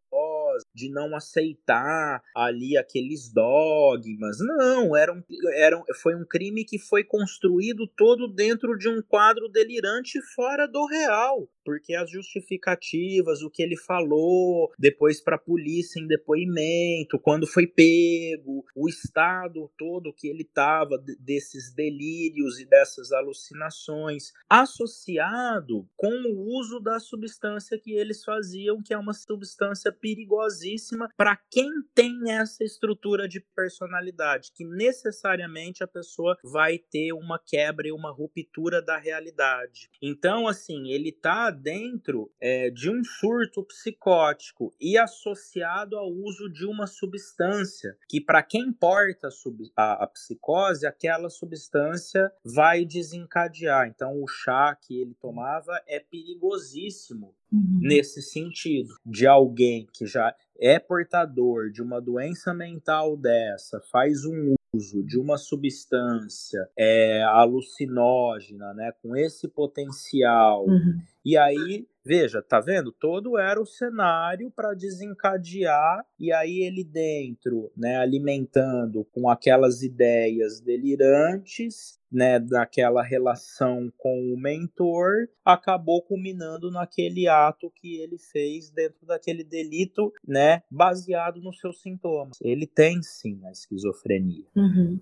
[0.73, 4.37] de não aceitar ali aqueles dogmas.
[4.39, 5.23] Não, era um,
[5.55, 10.67] era um, foi um crime que foi construído todo dentro de um quadro delirante fora
[10.67, 17.19] do real porque as justificativas, o que ele falou depois para a polícia em depoimento,
[17.19, 25.87] quando foi pego, o estado todo que ele estava desses delírios e dessas alucinações, associado
[25.95, 31.69] com o uso da substância que eles faziam, que é uma substância perigosíssima para quem
[31.93, 38.11] tem essa estrutura de personalidade, que necessariamente a pessoa vai ter uma quebra e uma
[38.11, 39.87] ruptura da realidade.
[40.01, 46.65] Então, assim, ele está dentro é, de um surto psicótico e associado ao uso de
[46.65, 49.29] uma substância que, para quem porta
[49.75, 53.87] a, a, psicose, aquela substância vai desencadear.
[53.87, 57.79] Então, o chá que ele tomava é perigosíssimo uhum.
[57.81, 64.55] nesse sentido, de alguém que já é portador de uma doença mental dessa, faz um
[64.73, 70.99] uso de uma substância é, alucinógena, né, com esse potencial, uhum.
[71.25, 72.91] e aí Veja, tá vendo?
[72.91, 80.59] Todo era o cenário para desencadear e aí ele dentro, né, alimentando com aquelas ideias
[80.59, 89.05] delirantes, né, daquela relação com o mentor, acabou culminando naquele ato que ele fez dentro
[89.05, 92.39] daquele delito, né, baseado nos seus sintomas.
[92.41, 94.47] Ele tem sim a esquizofrenia.
[94.55, 94.99] Uhum.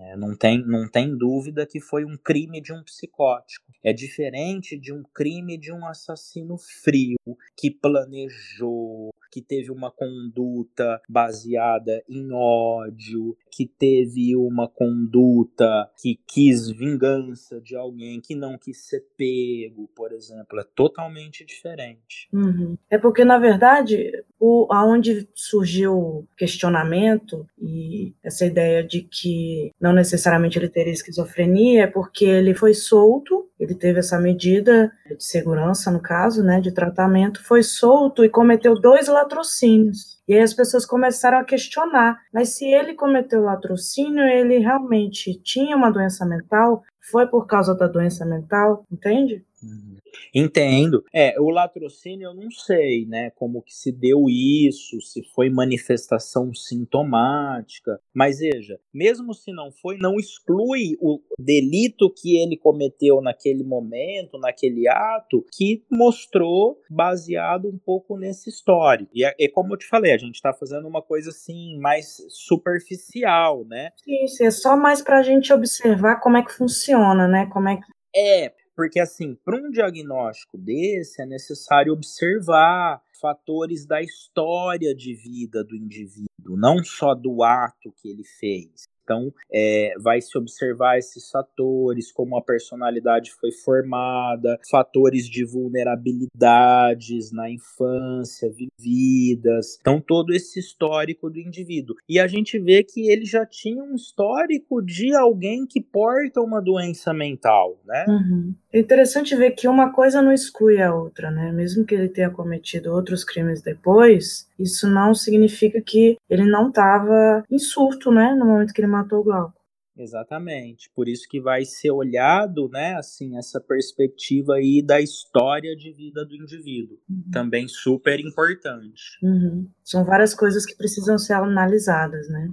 [0.00, 3.70] É, não, tem, não tem dúvida que foi um crime de um psicótico.
[3.82, 7.16] É diferente de um crime de um assassino frio
[7.56, 16.70] que planejou, que teve uma conduta baseada em ódio, que teve uma conduta que quis
[16.70, 20.58] vingança de alguém, que não quis ser pego, por exemplo.
[20.58, 22.28] É totalmente diferente.
[22.32, 22.76] Uhum.
[22.88, 29.92] É porque, na verdade, o, aonde surgiu o questionamento e essa ideia de que não
[29.92, 35.90] necessariamente ele teria esquizofrenia é porque ele foi solto ele teve essa medida de segurança,
[35.90, 40.18] no caso, né, de tratamento, foi solto e cometeu dois latrocínios.
[40.26, 45.76] E aí as pessoas começaram a questionar, mas se ele cometeu latrocínio, ele realmente tinha
[45.76, 46.82] uma doença mental?
[47.10, 49.44] Foi por causa da doença mental, entende?
[49.62, 49.96] Uhum.
[50.34, 51.04] Entendo.
[51.12, 56.52] É, o latrocínio eu não sei, né, como que se deu isso, se foi manifestação
[56.54, 63.62] sintomática, mas veja, mesmo se não foi, não exclui o delito que ele cometeu naquele
[63.62, 69.10] momento, naquele ato, que mostrou baseado um pouco nesse histórico.
[69.14, 72.16] E é, é como eu te falei, a gente está fazendo uma coisa assim mais
[72.28, 73.90] superficial, né?
[74.06, 77.46] Isso, é só mais para a gente observar como é que funciona, né?
[77.52, 77.82] Como é que
[78.14, 85.62] é, porque, assim, para um diagnóstico desse, é necessário observar fatores da história de vida
[85.62, 88.88] do indivíduo, não só do ato que ele fez.
[89.10, 97.32] Então, é, vai se observar esses fatores, como a personalidade foi formada, fatores de vulnerabilidades
[97.32, 99.78] na infância vividas.
[99.80, 101.96] Então, todo esse histórico do indivíduo.
[102.08, 106.62] E a gente vê que ele já tinha um histórico de alguém que porta uma
[106.62, 108.04] doença mental, né?
[108.06, 108.54] Uhum.
[108.72, 111.50] É interessante ver que uma coisa não exclui a outra, né?
[111.50, 117.42] Mesmo que ele tenha cometido outros crimes depois, isso não significa que ele não estava
[117.50, 119.60] em surto, né, no momento que ele matou o Glauco.
[119.96, 120.90] Exatamente.
[120.94, 126.24] Por isso que vai ser olhado, né, assim, essa perspectiva aí da história de vida
[126.24, 126.98] do indivíduo.
[127.08, 127.30] Uhum.
[127.30, 129.18] Também super importante.
[129.22, 129.68] Uhum.
[129.84, 132.50] São várias coisas que precisam ser analisadas, né?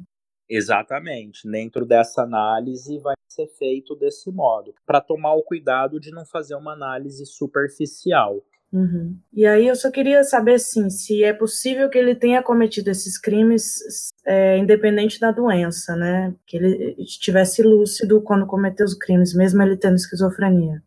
[0.49, 1.49] Exatamente.
[1.49, 6.55] Dentro dessa análise vai ser feito desse modo, para tomar o cuidado de não fazer
[6.55, 8.43] uma análise superficial.
[8.71, 9.17] Uhum.
[9.33, 13.17] E aí eu só queria saber assim, se é possível que ele tenha cometido esses
[13.17, 13.79] crimes
[14.25, 16.33] é, independente da doença, né?
[16.45, 20.81] Que ele estivesse lúcido quando cometeu os crimes, mesmo ele tendo esquizofrenia.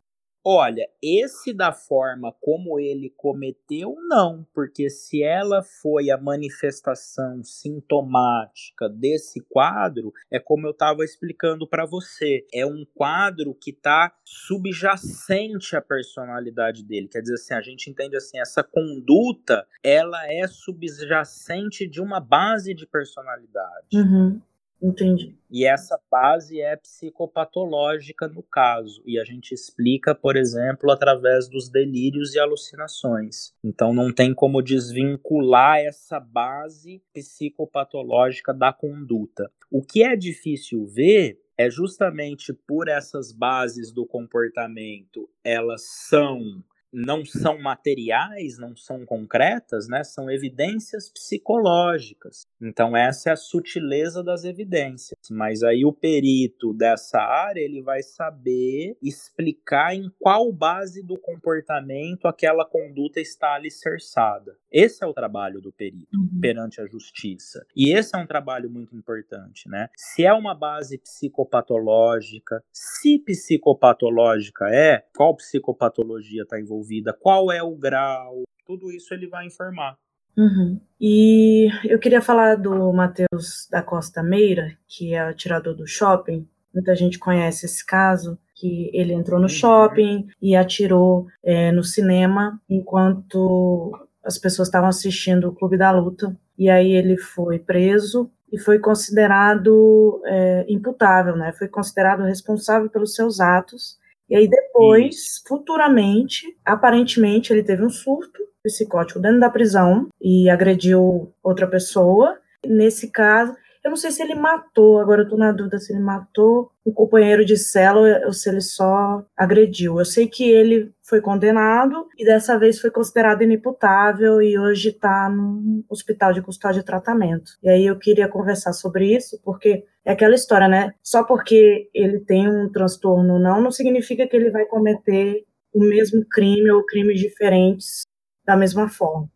[0.45, 8.88] Olha, esse da forma como ele cometeu, não, porque se ela foi a manifestação sintomática
[8.88, 15.76] desse quadro, é como eu estava explicando para você, é um quadro que está subjacente
[15.76, 17.09] à personalidade dele.
[17.09, 22.72] Quer dizer assim, a gente entende assim, essa conduta, ela é subjacente de uma base
[22.74, 23.88] de personalidade.
[23.95, 24.41] Uhum.
[24.83, 25.37] Entendi.
[25.51, 29.03] E essa base é psicopatológica no caso.
[29.05, 33.53] E a gente explica, por exemplo, através dos delírios e alucinações.
[33.62, 39.51] Então não tem como desvincular essa base psicopatológica da conduta.
[39.70, 47.24] O que é difícil ver é justamente por essas bases do comportamento, elas são não
[47.24, 50.03] são materiais, não são concretas, né?
[50.05, 52.47] São evidências psicológicas.
[52.61, 55.18] Então essa é a sutileza das evidências.
[55.30, 62.26] Mas aí o perito dessa área ele vai saber explicar em qual base do comportamento
[62.26, 64.57] aquela conduta está alicerçada.
[64.71, 66.41] Esse é o trabalho do perito uhum.
[66.41, 67.66] perante a justiça.
[67.75, 69.89] E esse é um trabalho muito importante, né?
[69.97, 77.75] Se é uma base psicopatológica, se psicopatológica é, qual psicopatologia está envolvida, qual é o
[77.75, 79.99] grau, tudo isso ele vai informar.
[80.37, 80.81] Uhum.
[81.01, 86.49] E eu queria falar do Matheus da Costa Meira, que é o atirador do shopping.
[86.73, 89.49] Muita gente conhece esse caso, que ele entrou no uhum.
[89.49, 93.93] shopping e atirou é, no cinema enquanto
[94.25, 98.79] as pessoas estavam assistindo o Clube da Luta, e aí ele foi preso e foi
[98.79, 101.53] considerado é, imputável, né?
[101.53, 103.99] Foi considerado responsável pelos seus atos.
[104.29, 111.33] E aí depois, futuramente, aparentemente ele teve um surto psicótico dentro da prisão e agrediu
[111.43, 112.39] outra pessoa.
[112.64, 116.03] Nesse caso, Eu não sei se ele matou, agora eu tô na dúvida se ele
[116.03, 119.99] matou o companheiro de cela ou se ele só agrediu.
[119.99, 125.31] Eu sei que ele foi condenado e dessa vez foi considerado inimputável e hoje está
[125.31, 127.53] num hospital de custódia e tratamento.
[127.62, 130.93] E aí eu queria conversar sobre isso, porque é aquela história, né?
[131.03, 136.22] Só porque ele tem um transtorno não, não significa que ele vai cometer o mesmo
[136.28, 138.03] crime ou crimes diferentes
[138.45, 139.28] da mesma forma.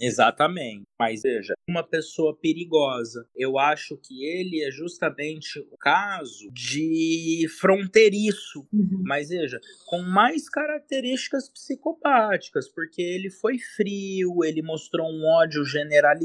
[0.00, 0.84] Exatamente.
[0.98, 3.26] Mas veja, uma pessoa perigosa.
[3.34, 8.66] Eu acho que ele é justamente o caso de fronteiriço.
[8.72, 9.02] Uhum.
[9.04, 16.24] Mas veja, com mais características psicopáticas, porque ele foi frio, ele mostrou um ódio generalizado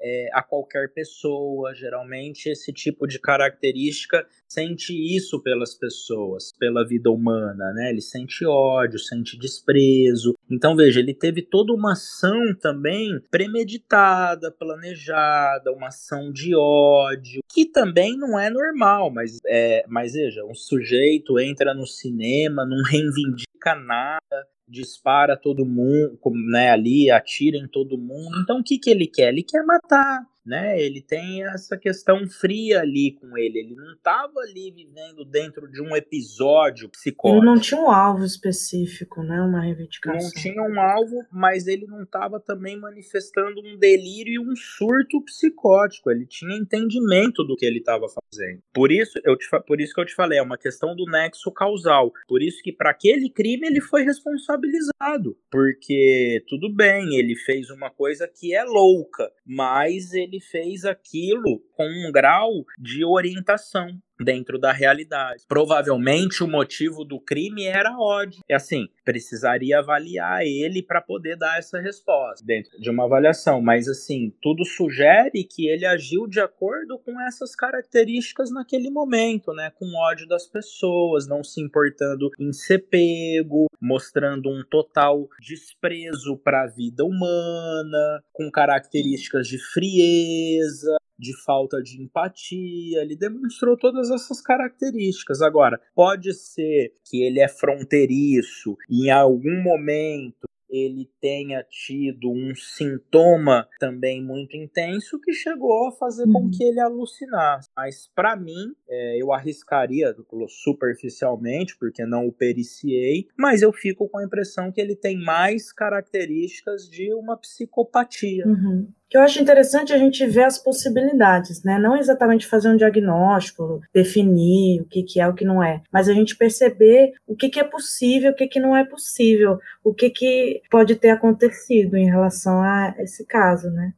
[0.00, 1.74] é, a qualquer pessoa.
[1.74, 7.90] Geralmente, esse tipo de característica sente isso pelas pessoas, pela vida humana, né?
[7.90, 10.34] Ele sente ódio, sente desprezo.
[10.50, 17.66] Então, veja, ele teve toda uma ação também premeditada, planejada, uma ação de ódio, que
[17.66, 23.74] também não é normal, mas, é, mas veja, um sujeito entra no cinema, não reivindica
[23.74, 26.18] nada, dispara todo mundo,
[26.50, 28.40] né, ali, atira em todo mundo.
[28.42, 29.28] Então, o que, que ele quer?
[29.28, 30.80] Ele quer matar né?
[30.80, 33.58] Ele tem essa questão fria ali com ele.
[33.58, 37.38] Ele não estava ali vivendo dentro de um episódio psicótico.
[37.38, 39.40] Ele não tinha um alvo específico, né?
[39.40, 40.20] Uma reivindicação.
[40.20, 45.22] Não tinha um alvo, mas ele não estava também manifestando um delírio e um surto
[45.24, 46.10] psicótico.
[46.10, 48.62] Ele tinha entendimento do que ele estava fazendo.
[48.72, 51.50] Por isso, eu te, por isso que eu te falei, é uma questão do nexo
[51.52, 52.12] causal.
[52.28, 57.90] Por isso que para aquele crime ele foi responsabilizado, porque tudo bem, ele fez uma
[57.90, 63.88] coisa que é louca, mas ele ele fez aquilo com um grau de orientação
[64.24, 65.44] dentro da realidade.
[65.48, 68.42] Provavelmente o motivo do crime era ódio.
[68.48, 73.88] É assim, precisaria avaliar ele para poder dar essa resposta dentro de uma avaliação, mas
[73.88, 79.86] assim, tudo sugere que ele agiu de acordo com essas características naquele momento, né, com
[79.96, 86.66] ódio das pessoas, não se importando em ser pego, mostrando um total desprezo para a
[86.66, 95.42] vida humana, com características de frieza, de falta de empatia, ele demonstrou todas essas características.
[95.42, 102.54] Agora, pode ser que ele é fronteiriço e em algum momento ele tenha tido um
[102.54, 106.32] sintoma também muito intenso que chegou a fazer uhum.
[106.32, 107.68] com que ele alucinasse.
[107.76, 110.14] Mas para mim, é, eu arriscaria
[110.48, 115.72] superficialmente, porque não o periciei, mas eu fico com a impressão que ele tem mais
[115.72, 118.46] características de uma psicopatia.
[118.46, 121.78] Uhum que eu acho interessante a gente ver as possibilidades, né?
[121.78, 126.08] Não exatamente fazer um diagnóstico, definir o que, que é o que não é, mas
[126.08, 129.92] a gente perceber o que, que é possível, o que, que não é possível, o
[129.92, 133.92] que, que pode ter acontecido em relação a esse caso, né?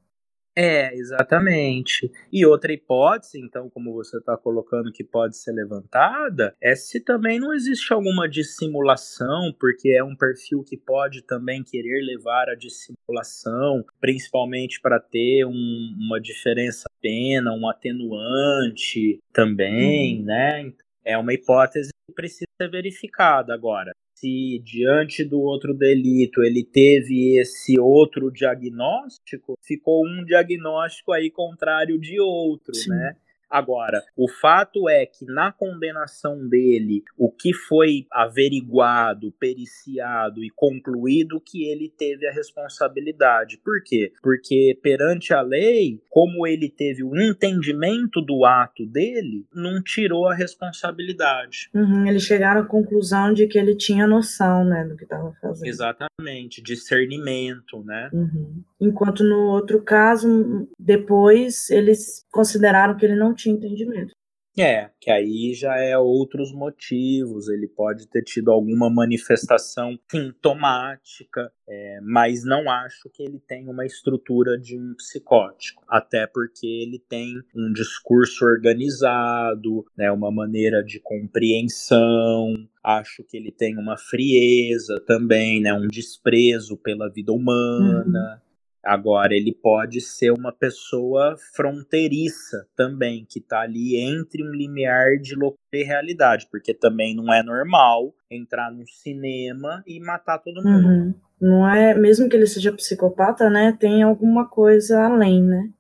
[0.55, 2.11] É, exatamente.
[2.31, 7.41] E outra hipótese, então, como você está colocando que pode ser levantada, é se também
[7.41, 13.85] não existe alguma dissimulação, porque é um perfil que pode também querer levar a dissimulação,
[13.99, 20.25] principalmente para ter um, uma diferença pena, um atenuante também, uhum.
[20.27, 20.73] né?
[21.05, 23.93] É uma hipótese que precisa ser verificada agora
[24.23, 31.99] se diante do outro delito ele teve esse outro diagnóstico, ficou um diagnóstico aí contrário
[31.99, 32.91] de outro, Sim.
[32.91, 33.17] né?
[33.53, 41.39] Agora, o fato é que na condenação dele, o que foi averiguado, periciado e concluído
[41.39, 43.61] que ele teve a responsabilidade.
[43.63, 44.11] Por quê?
[44.23, 50.35] Porque perante a lei, como ele teve o entendimento do ato dele, não tirou a
[50.35, 51.69] responsabilidade.
[51.75, 55.69] Uhum, eles chegaram à conclusão de que ele tinha noção, né, do que estava fazendo.
[55.69, 58.09] Exatamente, discernimento, né?
[58.15, 58.63] Uhum.
[58.83, 64.13] Enquanto no outro caso, depois eles consideraram que ele não tinha entendimento.
[64.59, 72.01] É, que aí já é outros motivos, ele pode ter tido alguma manifestação sintomática, é,
[72.03, 77.35] mas não acho que ele tem uma estrutura de um psicótico, até porque ele tem
[77.57, 82.53] um discurso organizado, né, uma maneira de compreensão,
[82.85, 88.43] acho que ele tem uma frieza também, né, um desprezo pela vida humana.
[88.45, 88.52] Uhum.
[88.85, 95.37] Agora, ele pode ser uma pessoa fronteiriça também, que está ali entre um limiar de
[95.37, 100.89] loucura e realidade, porque também não é normal entrar no cinema e matar todo mundo.
[100.89, 101.15] Uhum.
[101.41, 103.77] Não é, mesmo que ele seja psicopata, né?
[103.79, 105.71] Tem alguma coisa além, né?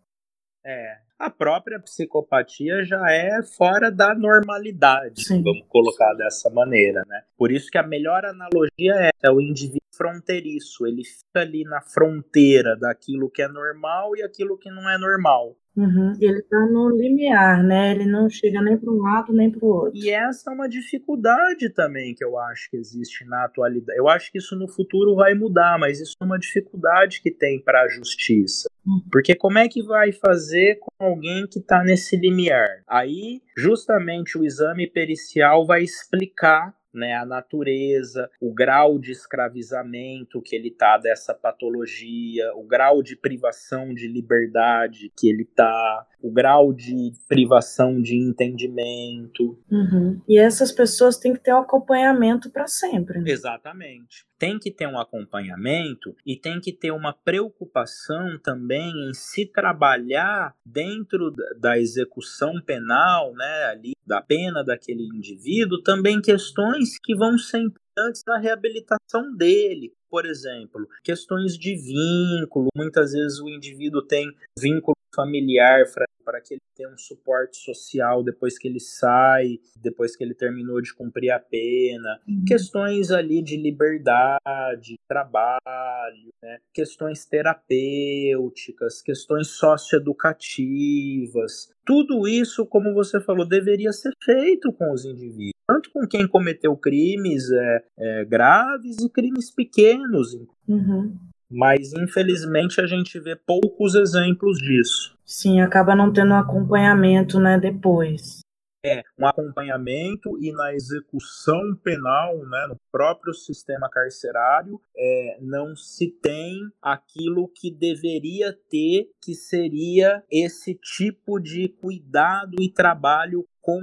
[0.64, 5.40] É, a própria psicopatia já é fora da normalidade, Sim.
[5.40, 7.22] vamos colocar dessa maneira, né?
[7.38, 11.80] Por isso que a melhor analogia é, é o indivíduo fronteiriço, ele fica ali na
[11.80, 15.56] fronteira daquilo que é normal e aquilo que não é normal.
[15.76, 16.12] Uhum.
[16.20, 17.92] Ele está no limiar, né?
[17.92, 19.92] Ele não chega nem para um lado nem para o outro.
[19.94, 23.98] E essa é uma dificuldade também que eu acho que existe na atualidade.
[23.98, 27.62] Eu acho que isso no futuro vai mudar, mas isso é uma dificuldade que tem
[27.62, 28.68] para a justiça.
[28.86, 29.02] Uhum.
[29.10, 32.82] Porque como é que vai fazer com alguém que está nesse limiar?
[32.86, 40.54] Aí, justamente, o exame pericial vai explicar né, a natureza, o grau de escravizamento que
[40.54, 46.72] ele tá dessa patologia, o grau de privação de liberdade que ele tá, o grau
[46.72, 49.58] de privação de entendimento.
[49.70, 50.20] Uhum.
[50.28, 53.20] E essas pessoas têm que ter um acompanhamento para sempre.
[53.20, 53.30] Né?
[53.30, 54.26] Exatamente.
[54.42, 60.56] Tem que ter um acompanhamento e tem que ter uma preocupação também em se trabalhar
[60.66, 67.58] dentro da execução penal, né, ali da pena daquele indivíduo, também questões que vão ser
[67.58, 69.94] importantes na reabilitação dele.
[70.10, 72.66] Por exemplo, questões de vínculo.
[72.74, 74.26] Muitas vezes o indivíduo tem
[74.58, 75.86] vínculo familiar
[76.24, 80.80] para que ele tenha um suporte social depois que ele sai, depois que ele terminou
[80.80, 82.42] de cumprir a pena, uhum.
[82.46, 86.58] questões ali de liberdade, trabalho, né?
[86.72, 91.70] questões terapêuticas, questões socioeducativas.
[91.84, 96.76] Tudo isso, como você falou, deveria ser feito com os indivíduos, tanto com quem cometeu
[96.76, 100.38] crimes é, é, graves e crimes pequenos.
[100.68, 105.16] Uhum mas infelizmente a gente vê poucos exemplos disso.
[105.24, 108.40] Sim, acaba não tendo um acompanhamento, né, depois.
[108.84, 116.10] É, um acompanhamento e na execução penal, né, no próprio sistema carcerário, é, não se
[116.20, 123.80] tem aquilo que deveria ter, que seria esse tipo de cuidado e trabalho com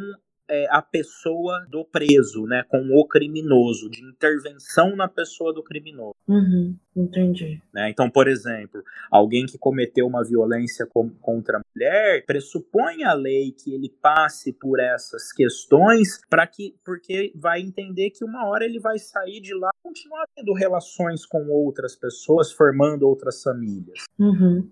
[0.50, 6.16] é, a pessoa do preso, né, com o criminoso, de intervenção na pessoa do criminoso.
[6.30, 7.60] Uhum, entendi.
[7.74, 7.90] Né?
[7.90, 13.52] Então, por exemplo, alguém que cometeu uma violência com, contra a mulher pressupõe a lei
[13.52, 18.80] que ele passe por essas questões para que, porque vai entender que uma hora ele
[18.80, 24.04] vai sair de lá e continuar tendo relações com outras pessoas, formando outras famílias.
[24.20, 24.70] Uhum.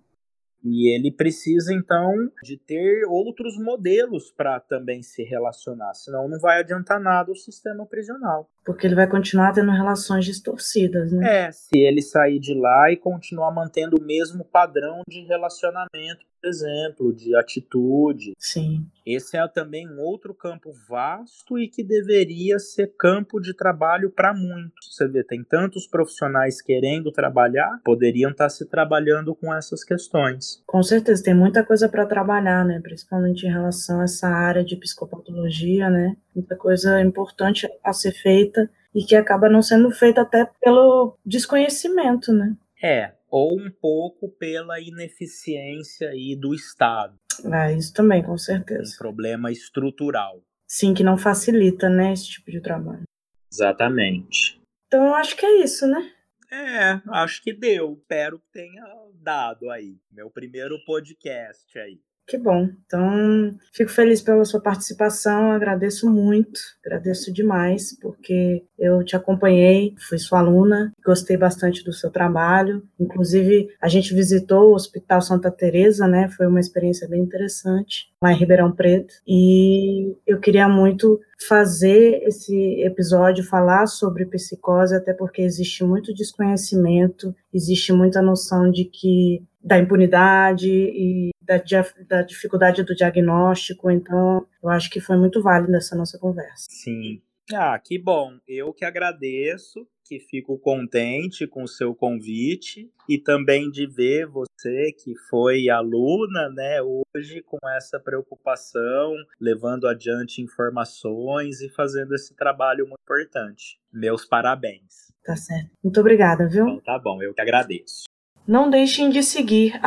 [0.63, 6.59] E ele precisa, então, de ter outros modelos para também se relacionar, senão não vai
[6.59, 8.49] adiantar nada o sistema prisional.
[8.65, 11.47] Porque ele vai continuar tendo relações distorcidas, né?
[11.47, 17.13] É, se ele sair de lá e continuar mantendo o mesmo padrão de relacionamento, exemplo,
[17.13, 18.33] de atitude.
[18.37, 18.85] Sim.
[19.05, 24.33] Esse é também um outro campo vasto e que deveria ser campo de trabalho para
[24.33, 24.95] muitos.
[24.95, 30.61] Você vê, tem tantos profissionais querendo trabalhar, poderiam estar tá se trabalhando com essas questões.
[30.65, 32.79] Com certeza, tem muita coisa para trabalhar, né?
[32.81, 36.15] Principalmente em relação a essa área de psicopatologia, né?
[36.35, 42.33] Muita coisa importante a ser feita e que acaba não sendo feita até pelo desconhecimento,
[42.33, 42.55] né?
[42.81, 47.15] É, ou um pouco pela ineficiência aí do Estado.
[47.51, 48.95] Ah, isso também, com certeza.
[48.95, 50.41] Um problema estrutural.
[50.67, 53.03] Sim, que não facilita, né, esse tipo de trabalho.
[53.51, 54.59] Exatamente.
[54.87, 56.11] Então eu acho que é isso, né?
[56.51, 57.97] É, acho que deu.
[58.01, 58.83] Espero que tenha
[59.13, 59.97] dado aí.
[60.11, 61.99] Meu primeiro podcast aí.
[62.27, 62.67] Que bom.
[62.85, 70.17] Então, fico feliz pela sua participação, agradeço muito, agradeço demais, porque eu te acompanhei, fui
[70.17, 72.83] sua aluna, gostei bastante do seu trabalho.
[72.99, 76.27] Inclusive, a gente visitou o Hospital Santa Teresa, né?
[76.27, 79.13] Foi uma experiência bem interessante lá em Ribeirão Preto.
[79.25, 87.33] E eu queria muito fazer esse episódio falar sobre psicose, até porque existe muito desconhecimento,
[87.53, 91.61] existe muita noção de que da impunidade e da,
[92.07, 93.91] da, dificuldade do diagnóstico.
[93.91, 96.65] Então, eu acho que foi muito válido essa nossa conversa.
[96.69, 97.21] Sim.
[97.53, 98.37] Ah, que bom.
[98.47, 104.91] Eu que agradeço, que fico contente com o seu convite e também de ver você
[104.91, 112.85] que foi aluna, né, hoje com essa preocupação, levando adiante informações e fazendo esse trabalho
[112.85, 113.79] muito importante.
[113.91, 115.13] Meus parabéns.
[115.23, 115.71] Tá certo.
[115.83, 116.67] Muito obrigada, viu?
[116.67, 118.06] Então, tá bom, eu que agradeço.
[118.47, 119.77] Não deixem de seguir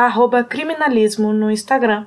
[0.45, 2.07] Criminalismo no Instagram.